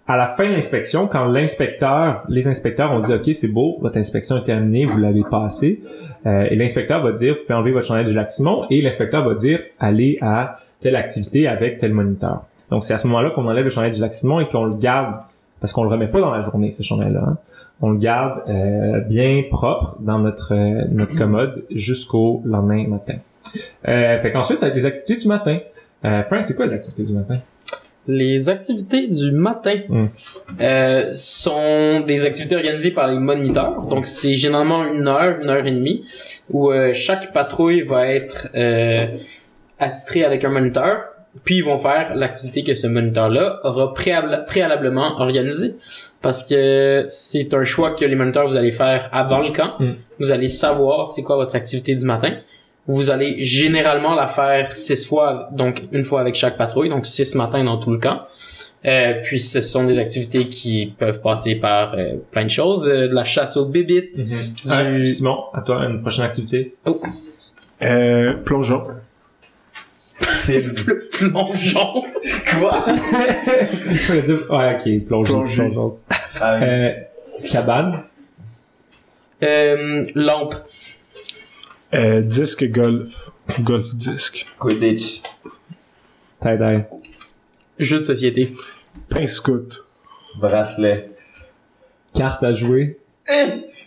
[0.06, 3.98] à la fin de l'inspection, quand l'inspecteur, les inspecteurs ont dit OK, c'est beau, votre
[3.98, 5.82] inspection est terminée, vous l'avez passé,
[6.26, 9.24] euh, et l'inspecteur va dire, vous pouvez enlever votre chandail du lac Simon, et l'inspecteur
[9.26, 12.42] va dire, allez à telle activité avec tel moniteur.
[12.70, 14.76] Donc c'est à ce moment-là qu'on enlève le chandail du lac Simon et qu'on le
[14.76, 15.16] garde,
[15.62, 17.24] parce qu'on le remet pas dans la journée, ce chandail-là.
[17.26, 17.38] hein.
[17.82, 23.16] On le garde euh, bien propre dans notre euh, notre commode jusqu'au lendemain matin.
[23.88, 25.60] Euh, fait qu'ensuite, ça va être les activités du matin.
[26.06, 27.40] Euh, Frank, c'est quoi les activités du matin?
[28.08, 30.06] Les activités du matin Mm.
[30.60, 33.82] euh, sont des activités organisées par les moniteurs.
[33.84, 36.04] Donc, c'est généralement une heure, une heure et demie,
[36.50, 39.08] où euh, chaque patrouille va être euh,
[39.80, 40.98] attitrée avec un moniteur.
[41.46, 45.76] Puis, ils vont faire l'activité que ce moniteur-là aura préalable- préalablement organisée.
[46.22, 49.72] Parce que c'est un choix que les moniteurs, vous allez faire avant le camp.
[49.80, 49.94] Mm.
[50.20, 52.34] Vous allez savoir c'est quoi votre activité du matin.
[52.86, 57.34] Vous allez généralement la faire six fois, donc une fois avec chaque patrouille, donc six
[57.36, 58.24] matins dans tout le camp.
[58.86, 63.08] Euh, puis ce sont des activités qui peuvent passer par euh, plein de choses, euh,
[63.08, 66.76] de la chasse aux bébites, du Simon, à toi, une prochaine activité?
[67.82, 68.84] Euh, plongeon.
[70.46, 72.04] plongeon.
[72.60, 72.86] Quoi?
[74.50, 75.88] Ouais, ok, plongeon, plongeon.
[76.40, 76.62] Ah.
[76.62, 76.92] Euh,
[77.50, 78.04] cabane.
[79.44, 80.56] Euh, lampe.
[81.94, 83.32] Euh, disque golf.
[83.60, 84.48] Golf disque.
[84.58, 85.22] Quidditch.
[86.42, 86.86] Tie-dye.
[87.80, 88.56] Jeu de société.
[89.10, 89.84] Pince scout.
[90.40, 91.10] Bracelet.
[92.16, 93.00] Carte à jouer.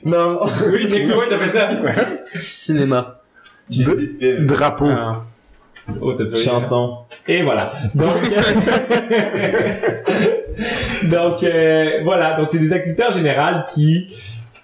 [0.05, 0.41] Non!
[0.73, 1.69] Oui, c'est quoi, t'as fait ça?
[2.41, 3.21] Cinéma.
[3.69, 4.47] J'ai dit film.
[4.47, 4.89] Drapeau.
[4.89, 5.25] Ah.
[6.01, 6.35] Oh, rien.
[6.35, 6.99] Chanson.
[7.29, 7.73] Et voilà.
[7.95, 8.13] Donc,
[11.05, 12.37] donc euh, voilà.
[12.37, 14.09] Donc, c'est des activités en général qui,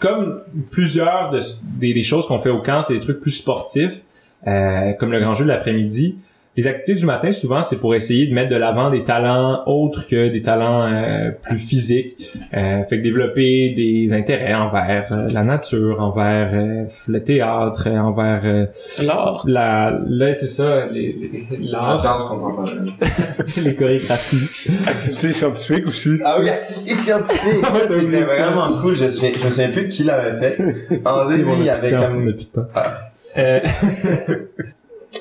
[0.02, 1.38] comme plusieurs de,
[1.78, 4.02] des, des choses qu'on fait au camp, c'est des trucs plus sportifs,
[4.48, 6.16] euh, comme le grand jeu de l'après-midi.
[6.54, 10.06] Les activités du matin, souvent, c'est pour essayer de mettre de l'avant des talents autres
[10.06, 12.36] que des talents euh, plus physiques.
[12.52, 18.42] Euh, fait que développer des intérêts envers euh, la nature, envers euh, le théâtre, envers
[18.44, 18.66] euh,
[19.02, 19.42] L'art.
[19.46, 21.16] la, là, c'est ça, les,
[21.50, 22.90] les- La l'art, danse contemporaine.
[23.64, 24.70] les chorégraphies.
[24.86, 26.18] Activité scientifique aussi.
[26.22, 27.40] Ah oui, activité scientifique.
[27.62, 28.50] T'as Ça, c'était ça.
[28.50, 28.94] vraiment cool.
[28.94, 31.00] Je, me souviens plus qui l'avait fait.
[31.06, 32.34] En début, il y avait comme...
[32.74, 33.10] Ah.
[33.38, 33.60] Euh,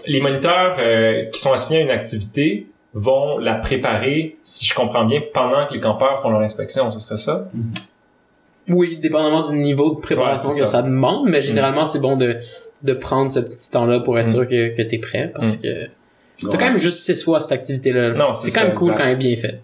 [0.06, 5.06] les moniteurs euh, qui sont assignés à une activité vont la préparer, si je comprends
[5.06, 7.48] bien, pendant que les campeurs font leur inspection, ce serait ça?
[8.70, 10.78] Oui, dépendamment du niveau de préparation Ouais, c'est que ça.
[10.78, 10.82] ça.
[10.84, 12.38] demande, mais généralement, c'est bon de,
[12.84, 14.34] de prendre ce petit temps-là pour être Mm.
[14.34, 15.62] sûr que, que t'es prêt, parce Mm.
[15.62, 15.86] que
[16.52, 18.10] t'as quand même juste six fois cette activité-là.
[18.12, 19.02] Non, c'est c'est quand ça, même cool exact.
[19.04, 19.62] quand elle est bien faite.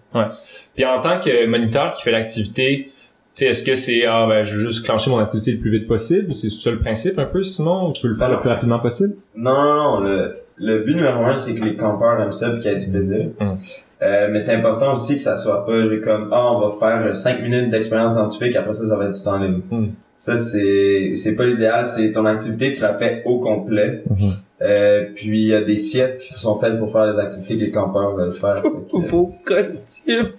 [0.74, 2.97] Puis en tant que moniteur qui fait l'activité, tu
[3.46, 6.34] est-ce que c'est, ah ben, je veux juste clencher mon activité le plus vite possible?
[6.34, 9.14] C'est ça le principe un peu, sinon, tu peux le faire le plus rapidement possible?
[9.36, 10.00] Non, non, non.
[10.00, 12.78] Le, le but numéro un, c'est que les campeurs aiment ça et qu'il y ait
[12.78, 13.26] du plaisir.
[13.40, 13.56] Mm.
[14.00, 15.72] Euh, mais c'est important aussi que ça soit pas
[16.04, 19.22] comme ah on va faire 5 minutes d'expérience scientifique après ça ça va être du
[19.24, 19.60] temps libre.
[19.70, 19.88] Mm.
[20.16, 24.04] Ça c'est c'est pas l'idéal, c'est ton activité tu la fais au complet.
[24.08, 24.32] Mhm.
[24.60, 27.60] Euh, puis il y a des siestes qui sont faites pour faire les activités que
[27.64, 28.60] les campeurs veulent faire.
[28.62, 30.32] Que- Vos costumes.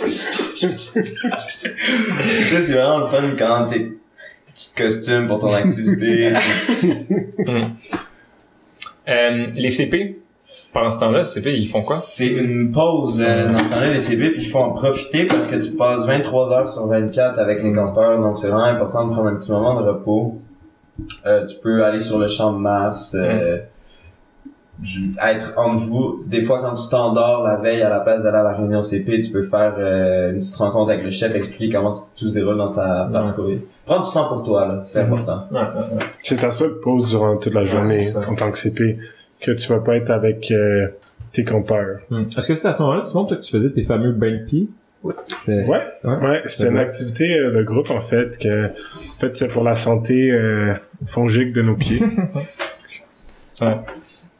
[0.00, 0.08] tu
[2.42, 3.92] sais, c'est vraiment le fun quand t'es
[4.54, 6.32] petit costume pour ton activité.
[9.08, 10.20] Euh, les CP,
[10.72, 11.96] pendant ce temps-là, les CP, ils font quoi?
[11.96, 15.48] C'est une pause euh, dans ce temps-là, les CB, puis il faut en profiter parce
[15.48, 19.12] que tu passes 23 heures sur 24 avec les campeurs, donc c'est vraiment important de
[19.14, 20.39] prendre un petit moment de repos.
[21.26, 23.58] Euh, tu peux aller sur le champ de Mars, euh,
[24.82, 26.18] ju- être entre vous.
[26.26, 29.20] Des fois, quand tu t'endors la veille à la place d'aller à la réunion CP,
[29.20, 32.56] tu peux faire euh, une petite rencontre avec le chef, expliquer comment tout se déroule
[32.56, 33.60] dans ta patrouille.
[33.86, 35.12] Prends du temps pour toi, là, c'est Mhm.
[35.12, 35.48] important.
[36.22, 38.98] C'est ta seule pause durant toute la journée en tant que CP
[39.40, 40.88] que tu vas pas être avec euh,
[41.32, 42.00] tes compères.
[42.10, 42.24] Hmm.
[42.36, 44.44] Est-ce que c'est à ce moment-là, Simon, toi, que tu faisais tes fameux bains de
[44.44, 44.68] pieds?
[45.02, 45.14] Ouais.
[45.46, 49.64] Ouais, ouais, c'était une activité euh, de groupe en fait que en fait c'est pour
[49.64, 50.74] la santé euh,
[51.06, 52.00] fongique de nos pieds.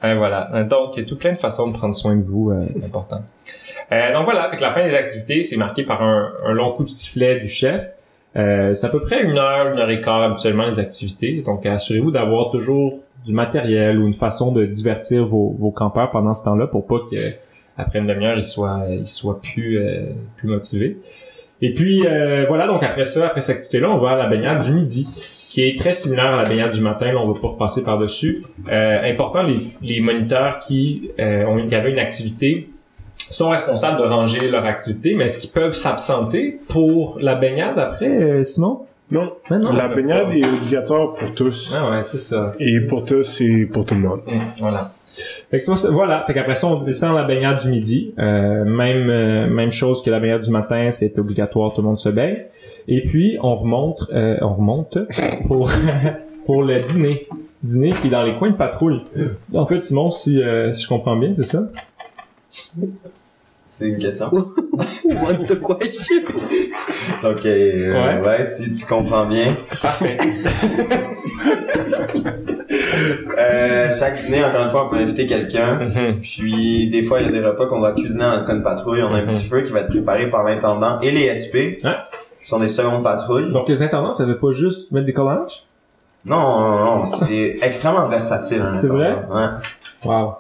[0.03, 0.65] Euh, voilà.
[0.65, 3.23] Donc, il y a tout plein de façons de prendre soin de vous, euh, important.
[3.93, 6.73] Euh, donc voilà, fait que la fin des activités, c'est marqué par un, un long
[6.73, 7.85] coup de sifflet du chef.
[8.37, 11.43] Euh, c'est à peu près une heure, une heure et quart habituellement les activités.
[11.45, 16.33] Donc assurez-vous d'avoir toujours du matériel ou une façon de divertir vos, vos campeurs pendant
[16.33, 17.17] ce temps-là pour pas que
[17.81, 20.97] après une demi-heure ils soient ils soient plus euh, plus motivés.
[21.63, 24.63] Et puis euh, voilà, donc après ça, après cette activité-là, on va à la baignade
[24.65, 25.07] du midi,
[25.51, 27.13] qui est très similaire à la baignade du matin.
[27.13, 28.45] Là, on va pas repasser par-dessus.
[28.71, 32.71] Euh, important, les, les moniteurs qui euh, ont qui avaient une activité
[33.31, 38.43] sont responsables de ranger leur activité, mais est-ce qu'ils peuvent s'absenter pour la baignade après,
[38.43, 38.87] Simon?
[39.11, 42.55] Non, Mais non, la baignade est obligatoire pour tous Ah ouais, c'est ça.
[42.61, 44.21] et pour tous et pour tout le monde.
[44.29, 44.93] Hum, voilà.
[45.51, 46.25] Fait que voilà.
[46.27, 48.15] Fait qu'après ça, on descend la baignade du midi.
[48.19, 51.99] Euh, même euh, même chose que la baignade du matin, c'est obligatoire, tout le monde
[51.99, 52.45] se baigne.
[52.89, 54.99] Et puis on remonte, euh, on remonte
[55.47, 55.71] pour
[56.47, 57.27] pour le dîner.
[57.63, 59.03] Dîner qui est dans les coins de patrouille.
[59.53, 61.69] En fait, Simon, si, euh, si je comprends bien, c'est ça?
[63.73, 64.29] C'est une question?
[64.33, 66.23] What's the question?
[67.23, 68.27] Ok, euh, Ouais.
[68.27, 68.45] ouais.
[68.45, 69.57] si tu comprends bien.
[69.81, 70.17] Parfait.
[73.39, 75.81] Euh, chaque dîner, encore une fois, on peut inviter quelqu'un.
[75.81, 76.21] Mhm.
[76.21, 79.03] Puis des fois, il y a des repas qu'on va cuisiner en coin de patrouille.
[79.03, 81.97] On a un petit feu qui va être préparé par l'intendant et les SP, Ouais.
[82.43, 83.53] qui sont des secondes patrouilles.
[83.53, 85.65] Donc les intendants, ça veut pas juste mettre des collages?
[86.25, 88.63] Non, non, non, c'est extrêmement versatile.
[88.75, 89.35] C'est intendant.
[89.35, 89.47] Ouais.
[90.05, 90.35] Wow.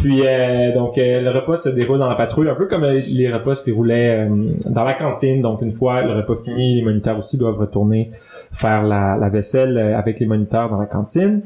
[0.00, 3.00] Puis euh, donc euh, le repas se déroule dans la patrouille, un peu comme euh,
[3.06, 5.42] les repas se déroulaient euh, dans la cantine.
[5.42, 8.10] Donc une fois le repas fini, les moniteurs aussi doivent retourner
[8.50, 11.42] faire la, la vaisselle euh, avec les moniteurs dans la cantine.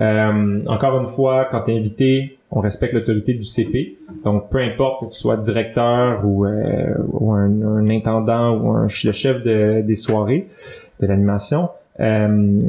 [0.00, 3.96] Encore une fois, quand tu es invité, on respecte l'autorité du CP.
[4.24, 9.12] Donc peu importe que tu sois directeur ou, ou un, un intendant ou un, le
[9.12, 10.46] chef de, des soirées
[11.00, 11.70] de l'animation,
[12.00, 12.60] euh,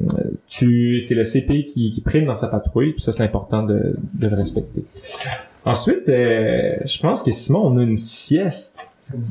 [0.48, 3.96] tu c'est le CP qui, qui prime dans sa patrouille, puis ça c'est important de,
[4.14, 4.84] de le respecter.
[5.66, 8.80] Ensuite, euh, je pense que Simon, on a une sieste.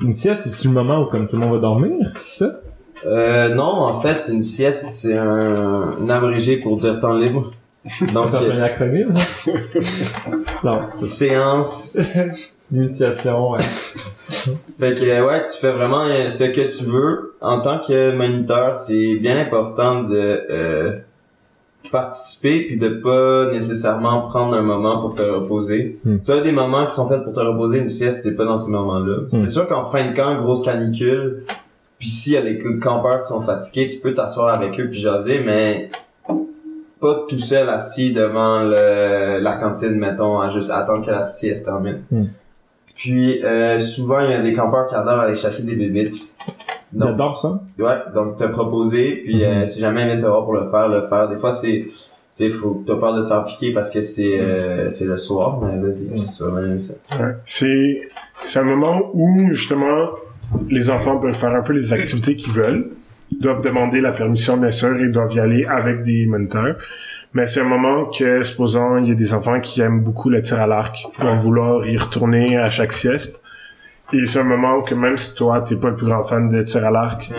[0.03, 2.61] Une sieste, c'est le moment où comme tout le monde va dormir, ça?
[3.07, 7.53] Euh, non, en fait, une sieste, c'est un, un abrégé pour dire temps libre.
[8.13, 9.15] Donc, c'est un acronyme?
[9.17, 10.31] hein?
[10.65, 11.97] non, séance.
[12.71, 13.53] l'initiation.
[13.53, 13.59] Ouais.
[14.79, 17.35] Fait que, euh, ouais, tu fais vraiment euh, ce que tu veux.
[17.41, 20.99] En tant que moniteur, c'est bien important de euh,
[21.91, 25.99] participer puis de pas nécessairement prendre un moment pour te reposer.
[26.05, 26.19] Hmm.
[26.25, 28.57] Tu as des moments qui sont faits pour te reposer, une sieste, c'est pas dans
[28.57, 29.23] ces moments-là.
[29.33, 29.37] Hmm.
[29.37, 31.43] C'est sûr qu'en fin de camp, grosse canicule,
[31.99, 35.01] puis s'il y a des campeurs qui sont fatigués, tu peux t'asseoir avec eux puis
[35.01, 35.91] jaser, mais
[37.01, 41.65] pas tout seul assis devant le, la cantine, mettons, à juste attendre que la sieste
[41.65, 42.03] termine.
[42.13, 42.27] Hmm.
[42.99, 46.33] Puis euh, souvent, il y a des campeurs qui adorent aller chasser des bébites.
[46.93, 47.61] Donc, J'adore ça.
[47.79, 51.29] ouais, donc te proposer, puis euh, si jamais il voir pour le faire, le faire.
[51.29, 51.93] Des fois, c'est, tu
[52.33, 55.17] sais, faut que t'as peur de te faire piquer parce que c'est, euh, c'est le
[55.17, 56.95] soir, mais vas-y, puis c'est vraiment ça.
[57.21, 57.37] Ouais.
[57.45, 58.01] C'est,
[58.43, 60.09] c'est un moment où, justement,
[60.69, 62.91] les enfants peuvent faire un peu les activités qu'ils veulent.
[63.31, 66.77] Ils doivent demander la permission, bien sûr, et doivent y aller avec des moniteurs.
[67.35, 70.41] Mais c'est un moment que, supposons, il y a des enfants qui aiment beaucoup le
[70.43, 73.43] tir à l'arc, qui vont vouloir y retourner à chaque sieste.
[74.13, 76.63] Et c'est un moment que même si toi, t'es pas le plus grand fan de
[76.63, 77.31] tir à l'arc,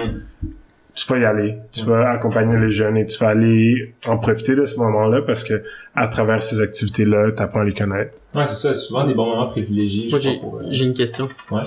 [0.93, 1.57] tu vas y aller.
[1.71, 5.43] Tu vas accompagner les jeunes et tu vas aller en profiter de ce moment-là parce
[5.43, 5.63] que
[5.95, 8.13] à travers ces activités-là, t'apprends à les connaître.
[8.35, 8.73] Ouais, c'est ça.
[8.73, 10.07] C'est souvent des bons moments privilégiés.
[10.11, 11.29] Moi, crois, j'ai, pour, euh, j'ai une question.
[11.49, 11.63] Ouais.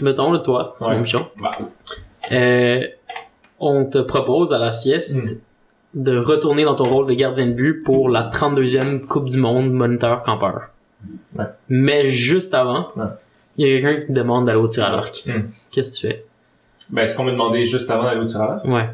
[0.00, 1.00] Mettons, là, toi, Simon Ouais.
[1.02, 1.52] Michon, bah,
[2.32, 2.80] euh,
[3.60, 5.38] on te propose à la sieste
[5.94, 9.70] de retourner dans ton rôle de gardien de but pour la 32e Coupe du Monde
[9.72, 10.70] moniteur campeur.
[11.36, 11.44] Ouais.
[11.68, 13.04] Mais juste avant, Ouais.
[13.56, 15.22] il y a quelqu'un qui te demande d'aller au tir à l'arc.
[15.26, 15.32] Mm.
[15.70, 16.24] Qu'est-ce que tu fais?
[16.90, 18.64] ben, ce qu'on m'a demandé juste avant d'aller au tir à l'arc.
[18.66, 18.88] Ouais.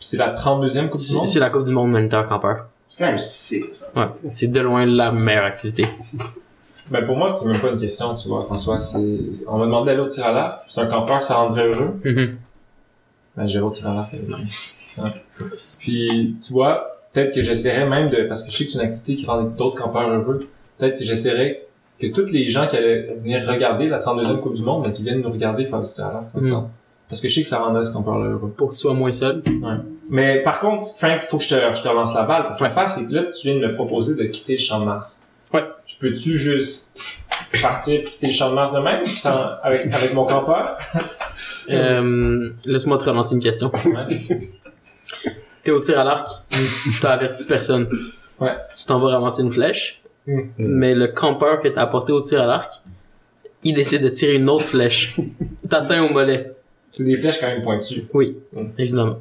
[0.00, 1.26] C'est la 32e Coupe du Monde?
[1.26, 2.66] c'est la Coupe du Monde moniteur campeur.
[2.88, 3.86] C'est quand même sick, ça.
[3.96, 4.06] Ouais.
[4.30, 5.86] C'est de loin la meilleure activité.
[6.90, 8.80] Ben, pour moi, c'est même pas une question, tu vois, François.
[8.80, 8.98] C'est,
[9.46, 10.62] on m'a demandé d'aller au tir à l'arc.
[10.68, 12.00] C'est un campeur ça rendrait heureux.
[12.04, 12.36] Mhm.
[13.38, 14.34] Ben, lui.
[14.42, 14.78] Nice.
[15.80, 18.84] Puis, tu vois, peut-être que j'essaierais même de, parce que je sais que c'est une
[18.84, 21.64] activité qui rend d'autres campeurs heureux, peut-être que j'essaierais
[22.00, 25.02] que tous les gens qui allaient venir regarder la 32e Coupe du Monde, ben, qui
[25.02, 26.50] viennent nous regarder faire du l'arc, comme Mm.
[26.50, 26.68] ça.
[27.08, 28.52] Parce que je sais que ça rendrait ce campeur-là heureux.
[28.56, 29.42] Pour que tu sois moins seul.
[30.10, 32.42] Mais par contre, Frank, faut que je te, je te lance la balle.
[32.42, 34.78] Parce que l'affaire, c'est que là, tu viens de me proposer de quitter le champ
[34.80, 35.22] de masse.
[35.54, 35.64] Ouais.
[35.86, 36.90] Je peux-tu juste
[37.62, 40.76] partir et quitter le champ de masse de même, sans- avec, avec mon campeur?
[41.70, 43.70] Euh, laisse-moi te relancer une question.
[43.84, 44.50] Ouais.
[45.64, 46.26] T'es au tir à l'arc,
[47.00, 47.88] t'as averti personne.
[48.40, 48.52] Ouais.
[48.76, 50.40] Tu t'en vas ramasser une flèche, Mm.
[50.58, 52.70] mais le campeur que t'as apporté au tir à l'arc,
[53.64, 55.16] il décide de tirer une autre flèche.
[55.68, 56.52] T'atteins au mollet.
[56.90, 58.04] C'est des flèches quand même pointues.
[58.12, 58.64] Oui, Mm.
[58.78, 59.18] évidemment.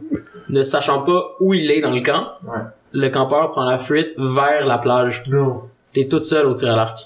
[0.50, 2.60] Ne sachant pas où il est dans le camp, Ouais.
[2.92, 5.24] le campeur prend la fuite vers la plage.
[5.28, 5.64] Non.
[5.94, 7.00] T'es toute seule au tir à l'arc.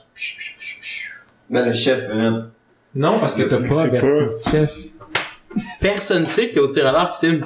[1.50, 2.04] Mais le chef,
[2.94, 4.78] Non, parce que t'as pas averti le chef.
[5.80, 7.42] Personne sait que t'es au tir à l'arc, Sim.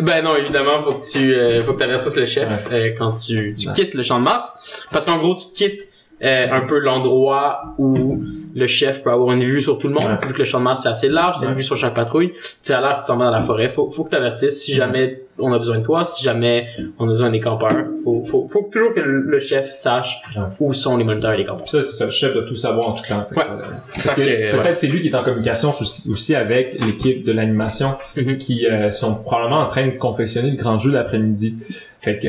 [0.00, 3.54] Ben non, évidemment, faut que tu, euh, faut que t'avertisses le chef euh, quand tu,
[3.58, 3.74] tu Ouais.
[3.74, 4.54] quittes le champ de Mars,
[4.92, 5.88] parce qu'en gros, tu quittes
[6.22, 8.22] euh, un peu l'endroit où
[8.54, 10.26] le chef peut avoir une vue sur tout le monde, Ouais.
[10.28, 12.34] vu que le champ de Mars c'est assez large, t'as une vue sur chaque patrouille.
[12.62, 13.68] Tu à l'arc, tu t'en vas dans la forêt.
[13.68, 16.68] Faut, faut que t'avertisses si jamais on a besoin de toi, si jamais
[16.98, 17.84] on a besoin des campeurs.
[18.04, 20.42] Faut, faut, faut toujours que le chef sache Ouais.
[20.60, 21.68] où sont les moniteurs et les campeurs.
[21.68, 22.04] Ça, c'est ça.
[22.06, 23.24] Le chef doit tout savoir en tout temps.
[23.28, 23.46] Fait que, Ouais.
[23.50, 23.60] euh,
[23.94, 24.76] Parce que Fait que, peut-être ouais.
[24.76, 28.38] c'est lui qui est en communication aussi, aussi avec l'équipe de l'animation Mhm.
[28.38, 31.56] qui euh, sont probablement en train de confectionner le grand jeu l'après-midi.
[31.98, 32.28] Fait que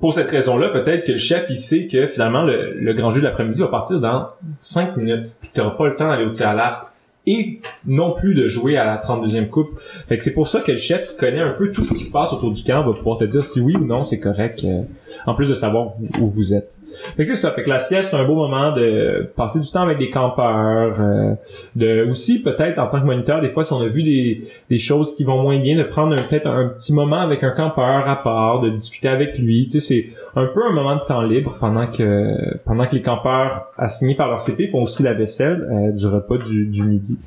[0.00, 3.20] pour cette raison-là, peut-être que le chef, il sait que finalement, le, le grand jeu
[3.20, 4.28] de l'après-midi va partir dans
[4.60, 5.34] 5 minutes.
[5.40, 6.86] Puis t'auras pas le temps d'aller au tir à l'arc
[7.26, 9.78] et non plus de jouer à la 32e coupe.
[10.08, 12.00] Fait que c'est pour ça que le chef qui connaît un peu tout ce qui
[12.00, 14.64] se passe autour du camp va pouvoir te dire si oui ou non c'est correct,
[14.64, 14.82] euh,
[15.26, 16.72] en plus de savoir où vous êtes.
[17.16, 17.50] Fait que c'est ça.
[17.52, 20.96] Fait que la sieste, c'est un beau moment de passer du temps avec des campeurs,
[21.00, 21.34] euh,
[21.76, 24.40] de aussi peut-être en tant que moniteur, des fois si on a vu des,
[24.70, 28.08] des choses qui vont moins bien, de prendre peut-être un petit moment avec un campeur
[28.08, 29.68] à part, de discuter avec lui.
[29.70, 33.02] Tu sais, c'est un peu un moment de temps libre pendant que pendant que les
[33.02, 37.18] campeurs assignés par leur CP font aussi la vaisselle euh, du repas du, du midi.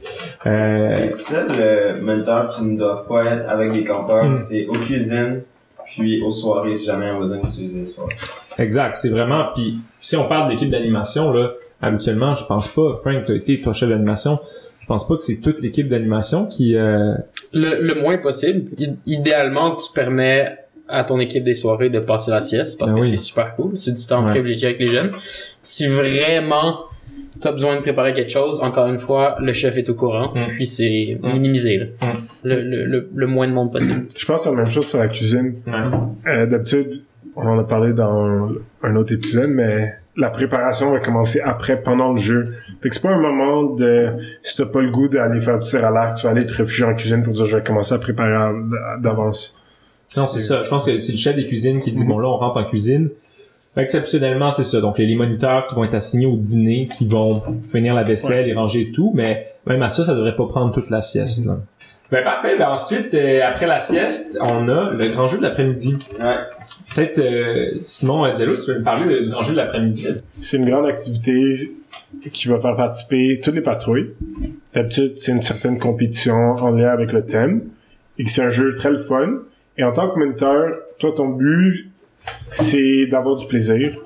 [0.45, 4.33] Euh, Les seuls euh, mentors qui ne doivent pas être avec des campeurs, Mm.
[4.33, 5.41] c'est aux cuisines,
[5.85, 8.09] puis aux soirées, si jamais on besoin d'utiliser les soirs.
[8.57, 9.45] Exact, c'est vraiment.
[9.55, 11.51] Puis si on parle d'équipe d'animation là,
[11.81, 12.93] habituellement, je pense pas.
[13.01, 14.39] Frank, t'as été toi chef d'animation.
[14.81, 16.75] Je pense pas que c'est toute l'équipe d'animation qui.
[16.75, 17.15] Euh...
[17.53, 18.69] Le, le moins possible.
[18.77, 22.99] I- idéalement, tu permets à ton équipe des soirées de passer la sieste parce Ben
[22.99, 23.09] que oui.
[23.09, 23.75] c'est super cool.
[23.75, 24.29] C'est du temps Ouais.
[24.31, 25.11] privilégié avec les jeunes.
[25.59, 26.81] Si vraiment
[27.41, 30.31] tu as besoin de préparer quelque chose, encore une fois, le chef est au courant.
[30.35, 30.45] Mm.
[30.55, 31.33] Puis c'est Mm.
[31.33, 31.77] minimisé.
[31.79, 31.85] Là.
[32.01, 32.17] Mm.
[32.43, 34.05] Le, le, le, le moins de monde possible.
[34.15, 35.55] Je pense que c'est la même chose pour la cuisine.
[35.65, 36.31] Ouais.
[36.31, 37.01] Euh, D'habitude,
[37.35, 38.49] on en a parlé dans
[38.83, 42.55] un autre épisode, mais la préparation va commencer après, pendant le jeu.
[42.81, 44.13] Fait que c'est pas un moment de,
[44.43, 46.53] si t'as pas le goût d'aller faire du tir à l'arc, tu vas aller te
[46.53, 48.53] réfugier en cuisine pour dire je vais commencer à préparer
[49.01, 49.57] d'avance.
[50.15, 50.61] Non, c'est ça.
[50.61, 52.63] Je pense que c'est le chef des cuisines qui dit bon là on rentre en
[52.63, 53.09] cuisine.
[53.77, 54.79] Exceptionnellement, c'est ça.
[54.79, 58.47] Donc les, les moniteurs qui vont être assignés au dîner, qui vont finir la vaisselle
[58.47, 61.45] et ranger tout, mais même à ça, ça devrait pas prendre toute la sieste.
[61.45, 61.57] Là.
[62.11, 62.55] Ben parfait.
[62.57, 65.97] Ben ensuite, euh, après la sieste, on a le grand jeu de l'après-midi.
[66.19, 66.35] Ouais.
[66.93, 70.07] Peut-être euh, Simon Diallo, si tu veux me parler du grand jeu de l'après-midi.
[70.43, 71.71] C'est une grande activité
[72.31, 74.11] qui va faire participer toutes les patrouilles.
[74.73, 77.69] D'habitude, c'est une certaine compétition en lien avec le thème.
[78.17, 79.39] Et que c'est un jeu très le fun.
[79.77, 81.91] Et en tant que moniteur, toi, ton but,
[82.51, 83.97] c'est d'avoir du plaisir,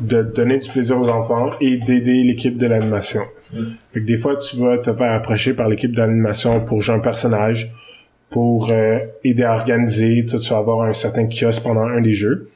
[0.00, 3.22] de donner du plaisir aux enfants et d'aider l'équipe de l'animation.
[3.52, 3.62] Mm.
[3.92, 7.00] Fait que des fois, tu vas te faire approcher par l'équipe d'animation pour jouer un
[7.00, 7.70] personnage,
[8.30, 10.24] pour euh, aider à organiser.
[10.26, 12.50] Toi, tu vas avoir un certain kiosque pendant un des jeux.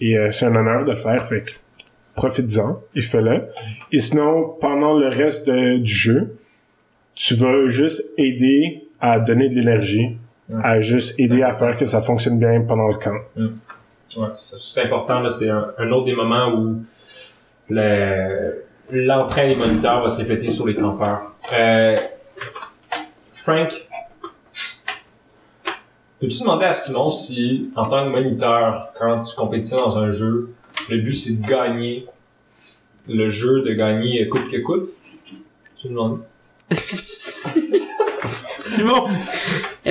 [0.00, 1.28] Et euh, c'est un honneur de le faire.
[1.28, 1.50] Fait que
[2.14, 3.42] profite-en et fais-le.
[3.92, 6.36] Et sinon, pendant le reste de- du jeu,
[7.14, 10.16] tu vas juste aider à donner de l'énergie,
[10.48, 10.60] Ouais.
[10.64, 13.14] à juste aider à faire que ça fonctionne bien pendant le camp.
[14.16, 15.28] Ouais, c'est important.
[15.30, 16.82] C'est un, autre des moments où
[17.68, 21.32] le- l'entrain des moniteurs va se refléter sur les campeurs.
[21.52, 21.96] Euh,
[23.34, 23.72] Frank,
[26.20, 30.52] peux-tu demander à Simon si, en tant que moniteur, quand tu compétitionnes dans un jeu,
[30.88, 32.06] le but c'est de gagner
[33.08, 34.90] le jeu, de gagner coûte que coûte?
[35.76, 36.20] Tu me demandes?
[38.58, 39.08] Simon,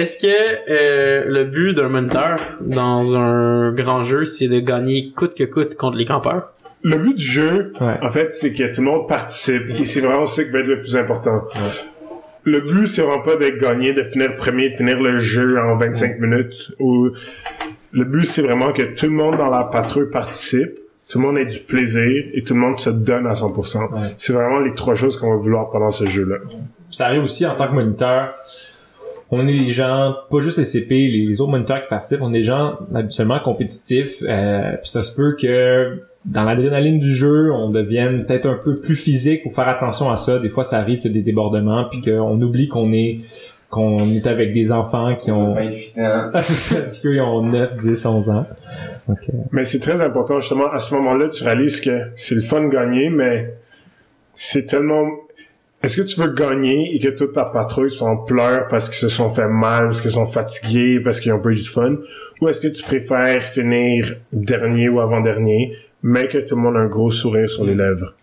[0.01, 5.35] est-ce que euh, le but d'un moniteur dans un grand jeu, c'est de gagner coûte
[5.35, 6.51] que coûte contre les campeurs?
[6.83, 7.97] Le but du jeu, Ouais.
[8.01, 10.67] en fait, c'est que tout le monde participe et c'est vraiment ça qui va être
[10.67, 11.43] le plus important.
[12.45, 15.75] Le but, c'est vraiment pas d'être gagné, de finir premier, de finir le jeu en
[15.75, 16.71] 25 minutes.
[16.79, 17.09] Ou
[17.91, 20.79] le but, c'est vraiment que tout le monde dans la patrouille participe,
[21.09, 23.79] tout le monde ait du plaisir et tout le monde se donne à 100%.
[23.91, 24.07] Ouais.
[24.15, 26.37] C'est vraiment les trois choses qu'on va vouloir pendant ce jeu-là.
[26.91, 28.35] ça arrive aussi en tant que moniteur.
[29.31, 32.39] On est des gens, pas juste les CP, les autres moniteurs qui participent, on est
[32.39, 34.23] des gens habituellement compétitifs.
[34.23, 38.79] Euh, puis ça se peut que dans l'adrénaline du jeu, on devienne peut-être un peu
[38.79, 40.39] plus physique pour faire attention à ça.
[40.39, 43.19] Des fois, ça arrive qu'il y a des débordements, puis qu'on oublie qu'on est
[43.69, 45.53] qu'on est avec des enfants qui ont...
[45.53, 46.31] 28 ans.
[46.33, 48.47] Ah, c'est ça, puis qu'ils ont 9, 10, 11 ans.
[49.07, 52.41] Donc, euh, Mais c'est très important, justement, à ce moment-là, tu réalises que c'est le
[52.41, 53.53] fun de gagner, mais
[54.33, 55.05] c'est tellement...
[55.81, 58.97] Est-ce que tu veux gagner et que toute ta patrouille soit en pleurs parce qu'ils
[58.97, 61.95] se sont fait mal, parce qu'ils sont fatigués, parce qu'ils ont pas eu de fun?
[62.41, 66.79] Ou est-ce que tu préfères finir dernier ou avant-dernier, mais que tout le monde a
[66.79, 68.13] un gros sourire sur les lèvres?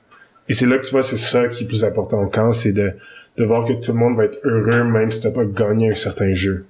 [0.48, 2.72] Et c'est là que tu vois, c'est ça qui est plus important au camp, c'est
[2.72, 2.92] de,
[3.38, 5.94] de voir que tout le monde va être heureux, même si t'as pas gagné un
[5.94, 6.66] certain jeu.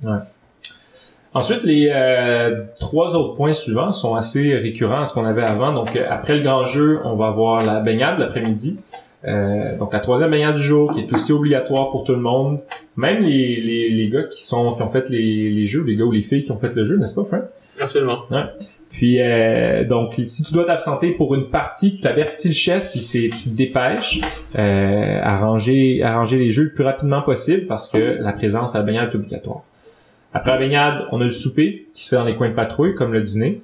[1.35, 5.73] Ensuite, les euh, trois autres points suivants sont assez récurrents à ce qu'on avait avant.
[5.75, 8.79] Donc, euh, après le grand jeu, on va avoir la baignade l'après-midi.
[9.25, 12.61] Euh, donc, la troisième baignade du jour, qui est aussi obligatoire pour tout le monde.
[12.97, 16.05] Même les, les, les gars qui sont qui ont fait les, les jeux, les gars
[16.05, 17.43] ou les filles qui ont fait le jeu, n'est-ce pas, Frank?
[17.81, 18.23] Absolument.
[18.91, 23.03] Puis euh, donc si tu dois t'absenter pour une partie, tu avertis le chef puis
[23.03, 24.21] c'est tu te dépêches
[24.57, 28.75] euh, à ranger à ranger les jeux le plus rapidement possible parce que la présence
[28.75, 29.63] à la baignade est obligatoire.
[30.33, 32.95] Après la baignade, on a le souper qui se fait dans les coins de patrouille
[32.95, 33.61] comme le dîner.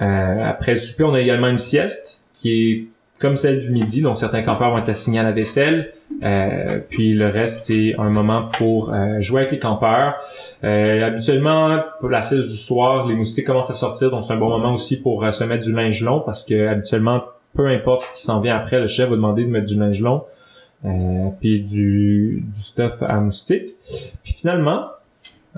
[0.00, 2.86] Euh, après le souper, on a également une sieste qui est
[3.22, 4.02] comme celle du midi.
[4.02, 5.92] Donc certains campeurs vont être assignés à la vaisselle,
[6.24, 10.16] euh, puis le reste c'est un moment pour euh, jouer avec les campeurs.
[10.64, 14.38] Euh, habituellement pour la sieste du soir, les moustiques commencent à sortir, donc c'est un
[14.38, 17.22] bon moment aussi pour se mettre du linge long parce que habituellement
[17.54, 20.02] peu importe ce qui s'en vient après, le chef va demander de mettre du linge
[20.02, 20.24] long.
[21.40, 23.76] Puis du, stuff à moustiques.
[24.24, 24.86] Puis finalement,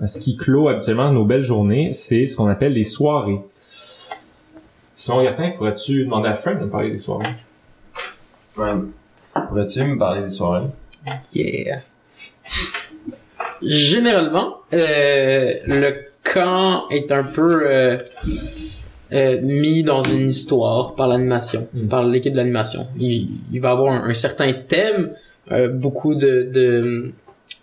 [0.05, 3.41] ce qui clôt habituellement nos belles journées, c'est ce qu'on appelle les soirées.
[4.93, 7.25] Simon Gertin, pourrais-tu demander à Frank de parler des soirées?
[8.57, 8.73] Ouais.
[9.49, 10.67] Pourrais-tu me parler des soirées?
[11.35, 11.81] Yeah.
[13.63, 17.99] Généralement, euh, le camp est un peu euh,
[19.13, 21.89] euh, mis dans une histoire par l'animation, Mm.
[21.89, 22.87] par l'équipe de l'animation.
[22.99, 25.11] Il, il va avoir un, un certain thème,
[25.51, 27.13] euh, beaucoup de, de,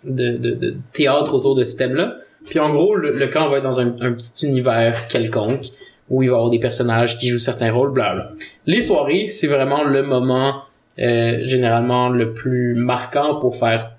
[0.04, 2.16] de, de, de théâtre autour de ce thème-là.
[2.46, 5.66] Puis en gros, le, le camp va être dans un, un petit univers quelconque
[6.10, 8.32] où il va y avoir des personnages qui jouent certains rôles, bla
[8.66, 10.62] Les soirées, c'est vraiment le moment
[10.98, 13.92] euh, généralement le plus marquant pour faire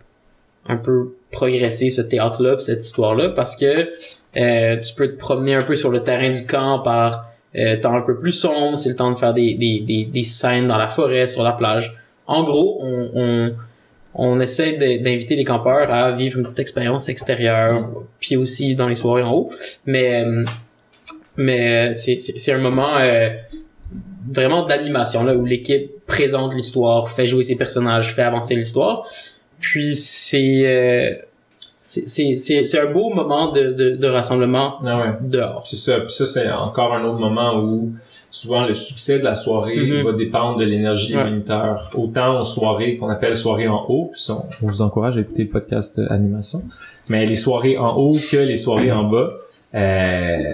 [0.68, 3.90] un peu progresser ce théâtre-là, cette histoire-là, parce que
[4.38, 7.96] euh, tu peux te promener un peu sur le terrain du camp par euh, temps
[7.96, 10.78] un peu plus sombre, c'est le temps de faire des, des, des, des scènes dans
[10.78, 11.96] la forêt, sur la plage.
[12.26, 13.54] En gros, on, on,
[14.16, 17.90] on essaie d'inviter les campeurs à vivre une petite expérience extérieure,
[18.20, 19.52] puis aussi dans les soirées en haut.
[19.86, 20.46] Mais euh,
[21.36, 23.30] mais euh, c'est un moment euh,
[24.32, 29.06] vraiment d'animation là où l'équipe présente l'histoire, fait jouer ses personnages, fait avancer l'histoire.
[29.60, 31.14] Puis c'est euh,
[31.82, 35.12] c'est c'est c'est c'est un beau moment de de, de rassemblement Ah ouais.
[35.22, 35.64] dehors.
[35.66, 36.00] C'est ça.
[36.00, 37.92] Puis ça, c'est encore un autre moment où
[38.32, 40.06] souvent le succès de la soirée Mhm.
[40.06, 41.24] va dépendre de l'énergie Ouais.
[41.26, 41.90] moniteurs.
[41.96, 45.44] Autant aux soirées qu'on appelle soirées en haut, puis ça, on vous encourage à écouter
[45.44, 46.64] le podcast euh, animation,
[47.10, 49.32] mais les soirées en haut que les soirées en bas.
[49.76, 50.54] Euh,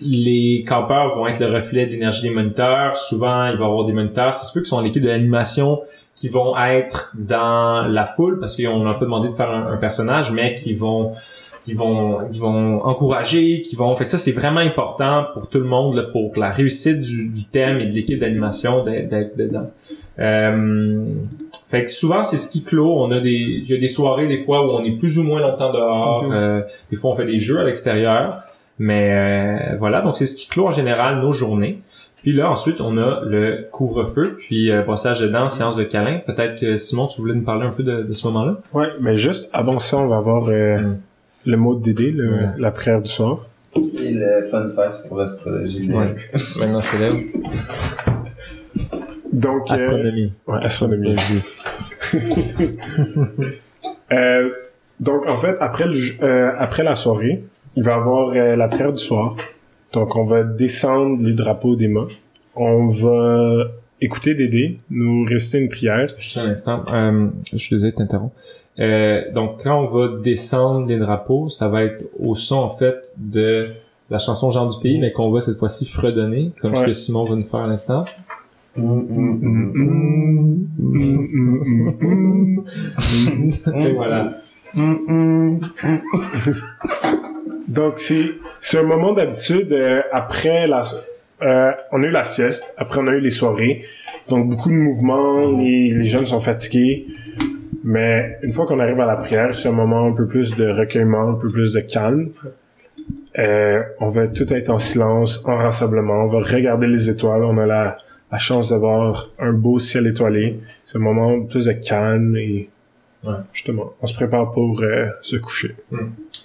[0.00, 2.96] les campeurs vont être le reflet de l'énergie des moniteurs.
[2.96, 4.34] Souvent, il va y avoir des moniteurs.
[4.34, 5.80] Ça se peut qu'ils sont l'équipe de l'animation
[6.14, 9.76] qui vont être dans la foule parce qu'on n'a pas demandé de faire un, un
[9.76, 11.12] personnage, mais qui vont
[11.64, 15.58] qui vont qui vont encourager, qui vont fait que ça c'est vraiment important pour tout
[15.58, 19.70] le monde là, pour la réussite du, du thème et de l'équipe d'animation d'être dedans.
[20.18, 21.04] Euh,
[21.70, 22.94] fait que souvent c'est ce qui clôt.
[22.96, 25.24] On a des il y a des soirées des fois où on est plus ou
[25.24, 26.24] moins longtemps dehors.
[26.24, 26.32] Mhm.
[26.32, 28.42] Euh, des fois on fait des jeux à l'extérieur.
[28.78, 29.12] Mais
[29.72, 31.80] euh, voilà, donc c'est ce qui clôt en général nos journées.
[32.22, 36.18] Puis là, ensuite, on a le couvre-feu, puis euh, passage de dents, séance de câlin.
[36.26, 38.56] Peut-être que Simon, tu voulais nous parler un peu de, de ce moment-là?
[38.74, 40.98] Ouais, mais juste avant ça, on va avoir euh, Mm.
[41.46, 42.38] le mot de Dédé, le- Ouais.
[42.58, 43.46] la prière du soir.
[43.76, 45.90] Et le fun fact sur l'astrologie.
[45.92, 46.12] Ouais.
[46.58, 47.10] Maintenant, c'est là.
[49.32, 50.32] Donc, euh, Astronomie.
[50.48, 51.16] ouais, astronomie.
[54.12, 54.48] Euh,
[55.00, 57.44] donc, en fait, après, le, euh, après la soirée,
[57.76, 59.36] il va y avoir euh, la prière du soir.
[59.92, 62.06] Donc, on va descendre les drapeaux des mains.
[62.54, 63.68] On va
[64.00, 66.06] écouter Dédé, nous réciter une prière.
[66.18, 66.84] Juste un instant.
[66.92, 68.34] Euh, je suis désolé de t'interrompre.
[68.80, 73.12] Euh, donc, quand on va descendre les drapeaux, ça va être au son, en fait,
[73.16, 73.68] de
[74.10, 77.24] la chanson Jean du pays, mais qu'on va cette fois-ci fredonner, comme ce que Simon
[77.24, 78.04] va nous faire à l'instant.
[78.76, 78.80] Et
[83.94, 84.34] voilà.
[87.68, 90.84] Donc, c'est, un moment d'habitude euh, après la...
[91.42, 93.84] Euh, on a eu la sieste, après on a eu les soirées.
[94.28, 97.06] Donc, beaucoup de mouvements, les, les jeunes sont fatigués.
[97.84, 100.68] Mais une fois qu'on arrive à la prière, c'est un moment un peu plus de
[100.68, 102.30] recueillement, un peu plus de calme.
[103.38, 106.24] Euh, on va tout être en silence, en rassemblement.
[106.24, 107.44] On va regarder les étoiles.
[107.44, 107.98] On a la,
[108.32, 110.58] la chance d'avoir un beau ciel étoilé.
[110.86, 112.68] C'est un moment plus de calme et
[113.24, 113.34] Ouais.
[113.52, 115.74] justement, on se prépare pour euh, se coucher.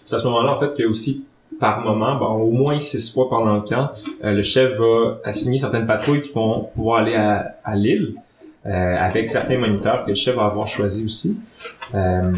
[0.06, 1.26] C'est à ce moment-là, en fait, que aussi,
[1.60, 3.92] par moment, bon, au moins six fois pendant le camp,
[4.24, 8.16] euh, le chef va assigner certaines patrouilles qui vont pouvoir aller à, à l'île,
[8.66, 11.38] euh, avec certains moniteurs que le chef va avoir choisi aussi.
[11.94, 12.32] Euh,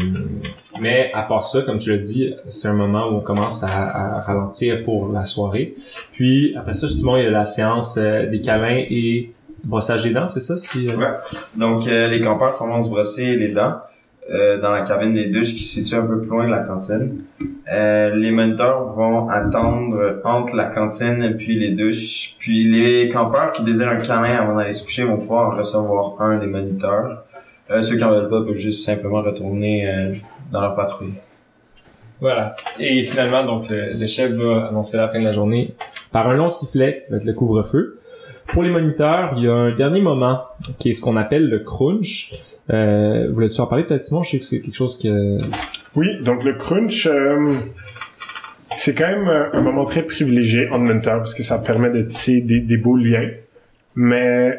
[0.80, 3.68] mais à part ça, comme tu l'as dit, c'est un moment où on commence à,
[3.68, 5.74] à ralentir pour la soirée.
[6.12, 9.32] Puis après ça, justement, il y a la séance euh, des câlins et
[9.64, 10.56] brossage des dents, c'est ça?
[10.56, 11.06] Si, euh, Ouais.
[11.56, 13.76] Donc, euh, les campeurs s'en vont se brosser les dents
[14.32, 16.60] euh, dans la cabine des douches qui se situe un peu plus loin de la
[16.60, 17.22] cantine.
[17.72, 22.34] Euh, les moniteurs vont attendre entre la cantine puis les douches.
[22.38, 26.38] Puis les campeurs qui désirent un câlin avant d'aller se coucher vont pouvoir recevoir un
[26.38, 27.24] des moniteurs.
[27.70, 30.14] Euh, ceux qui en veulent pas peuvent juste simplement retourner euh,
[30.52, 31.14] dans leur patrouille.
[32.20, 32.56] Voilà.
[32.78, 35.74] Et finalement, donc, le, le chef va annoncer la fin de la journée
[36.12, 37.98] par un long sifflet, être le couvre-feu.
[38.48, 40.40] Pour les moniteurs, il y a un dernier moment
[40.78, 42.32] qui est ce qu'on appelle le crunch.
[42.70, 44.22] Euh, Voulais-tu en parler peut-être, Simon?
[44.22, 45.40] Je sais que c'est quelque chose que...
[45.94, 47.56] Oui, donc le crunch, euh,
[48.76, 52.40] c'est quand même un moment très privilégié en mentor parce que ça permet de tisser
[52.40, 53.28] des, des beaux liens.
[53.94, 54.58] Mais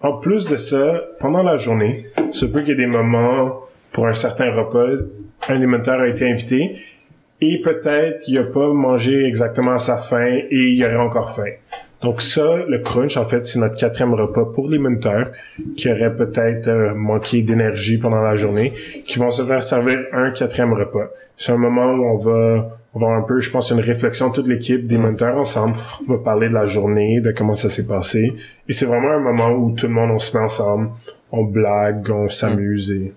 [0.00, 3.60] en plus de ça, pendant la journée, se peut qu'il y ait des moments
[3.92, 5.04] pour un certain repas,
[5.48, 6.76] un alimentaire a été invité
[7.40, 11.50] et peut-être il a pas mangé exactement à sa faim et il aurait encore faim.
[12.02, 15.30] Donc ça, le crunch, en fait, c'est notre quatrième repas pour les moniteurs
[15.76, 18.72] qui auraient peut-être euh, manqué d'énergie pendant la journée,
[19.06, 21.08] qui vont se faire servir un quatrième repas.
[21.36, 24.30] C'est un moment où on va, on va avoir un peu, je pense, une réflexion
[24.30, 25.76] toute l'équipe des moniteurs ensemble.
[26.06, 28.32] On va parler de la journée, de comment ça s'est passé.
[28.68, 30.90] Et c'est vraiment un moment où tout le monde, on se met ensemble,
[31.32, 33.12] on blague, on s'amuse et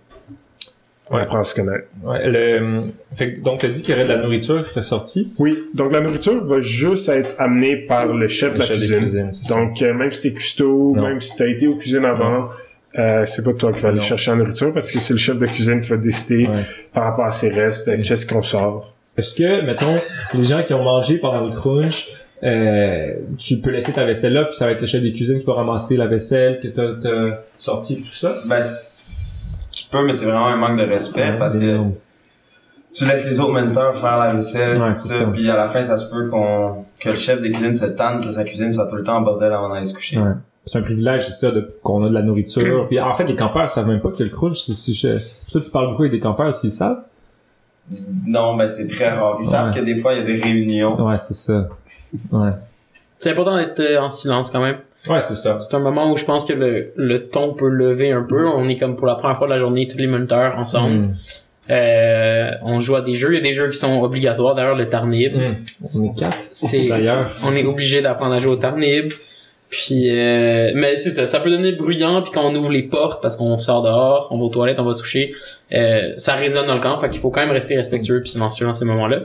[1.10, 1.22] on Ouais.
[1.24, 1.86] apprend à se connaître.
[2.04, 2.84] Ouais, le,
[3.16, 5.32] fait, que- donc, t'as dit qu'il y aurait de la nourriture qui serait sortie?
[5.40, 8.80] Oui, donc la nourriture va juste être amenée par le chef de la chef de
[8.82, 8.98] cuisine.
[9.00, 9.56] cuisine, c'est ça.
[9.56, 11.08] Donc euh, même si t'es cuistot, Non.
[11.08, 12.50] même si t'as été aux cuisines avant,
[12.98, 15.38] euh, c'est pas toi qui vas aller chercher la nourriture parce que c'est le chef
[15.38, 16.64] de cuisine qui va décider Ouais.
[16.94, 18.94] par rapport à ses restes, euh, qu'est-ce qu'on sort.
[19.18, 19.96] Est-ce que, mettons,
[20.34, 22.08] les gens qui ont mangé pendant le crunch,
[22.42, 25.40] euh, tu peux laisser ta vaisselle là, puis ça va être le chef des cuisines
[25.40, 28.38] qui va ramasser la vaisselle que t'as, t'as sorti et tout ça?
[28.48, 28.66] Ben, tu
[29.92, 31.96] peux, mais c'est vraiment un manque de respect parce que non.
[32.94, 35.26] tu laisses les autres moniteurs faire la vaisselle, Ouais, tout c'est ça, ça.
[35.28, 38.22] puis à la fin, ça se peut qu'on que le chef des cuisines se tanne,
[38.24, 40.18] que sa cuisine soit tout le temps en bordel avant d'aller se coucher.
[40.20, 40.32] Ouais.
[40.66, 42.86] C'est un privilège, c'est ça, de, qu'on a de la nourriture.
[42.90, 45.62] Puis en fait, les campeurs savent même pas que le crunch, c'est, c'est, c'est- toi,
[45.62, 47.04] tu parles beaucoup avec des campeurs, est-ce qu'ils savent?
[48.28, 49.38] Non, ben c'est très rare.
[49.40, 51.02] Ils savent que des fois, il y a des réunions.
[51.04, 51.68] Ouais, c'est ça.
[52.32, 52.52] Ouais.
[53.18, 54.78] C'est important d'être euh, en silence quand même.
[55.08, 55.60] Ouais, c'est ça.
[55.60, 58.48] C'est un moment où je pense que le, le ton peut lever un peu.
[58.48, 60.96] On est comme pour la première fois de la journée, tous les moniteurs ensemble.
[60.96, 61.16] Mm.
[61.72, 63.30] Euh, on joue à des jeux.
[63.32, 64.56] Il y a des jeux qui sont obligatoires.
[64.56, 65.36] D'ailleurs, le Tarnib.
[65.36, 65.56] Mm.
[66.00, 66.38] On est quatre.
[66.52, 67.32] C'est- D'ailleurs.
[67.46, 69.14] On est obligé d'apprendre à jouer au Tarnib.
[69.70, 72.24] Puis, euh, mais c'est ça, ça peut donner bruyant.
[72.24, 74.84] Puis quand on ouvre les portes, parce qu'on sort dehors, on va aux toilettes, on
[74.84, 75.34] va se coucher,
[75.74, 77.00] euh, ça résonne dans le camp.
[77.00, 79.20] Fait qu'il faut quand même rester respectueux puis silencieux dans ces moments-là.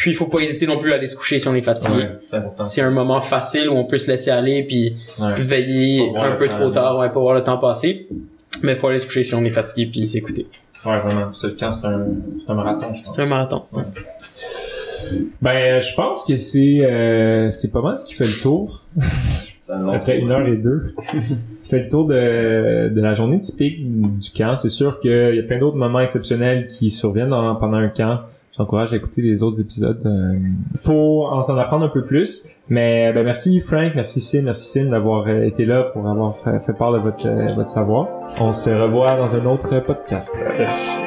[0.00, 1.96] Puis il faut pas hésiter non plus à aller se coucher si on est fatigué.
[2.04, 2.38] Ouais, c'est.
[2.54, 5.34] C'est un moment facile où on peut se laisser aller puis Ouais.
[5.42, 8.06] veiller un peu trop tard, ouais, pas voir le temps passer.
[8.62, 10.46] Mais faut aller se coucher si on est fatigué puis s'écouter.
[10.86, 11.32] Ouais, vraiment.
[11.32, 12.06] Ce camp, c'est un,
[12.46, 13.12] c'est un marathon, je pense.
[13.16, 13.62] C'est un marathon.
[15.40, 18.84] Ben, je pense que c'est, euh, c'est pas mal ce qui fait le tour.
[19.60, 20.94] C'est un long Après une heure et deux.
[21.10, 23.78] tu fais le tour de, de la journée typique
[24.18, 24.56] du camp.
[24.56, 28.20] C'est sûr qu'il y a plein d'autres moments exceptionnels qui surviennent dans- pendant un camp.
[28.58, 30.36] J'encourage à écouter les autres épisodes euh,
[30.82, 32.48] pour en en apprendre un peu plus.
[32.68, 36.72] Mais ben, merci Frank, merci Sim, merci Sim d'avoir euh, été là pour avoir fait,
[36.72, 38.08] part de votre, euh, votre savoir.
[38.40, 40.36] On se revoit dans un autre podcast.
[40.58, 41.04] Yes.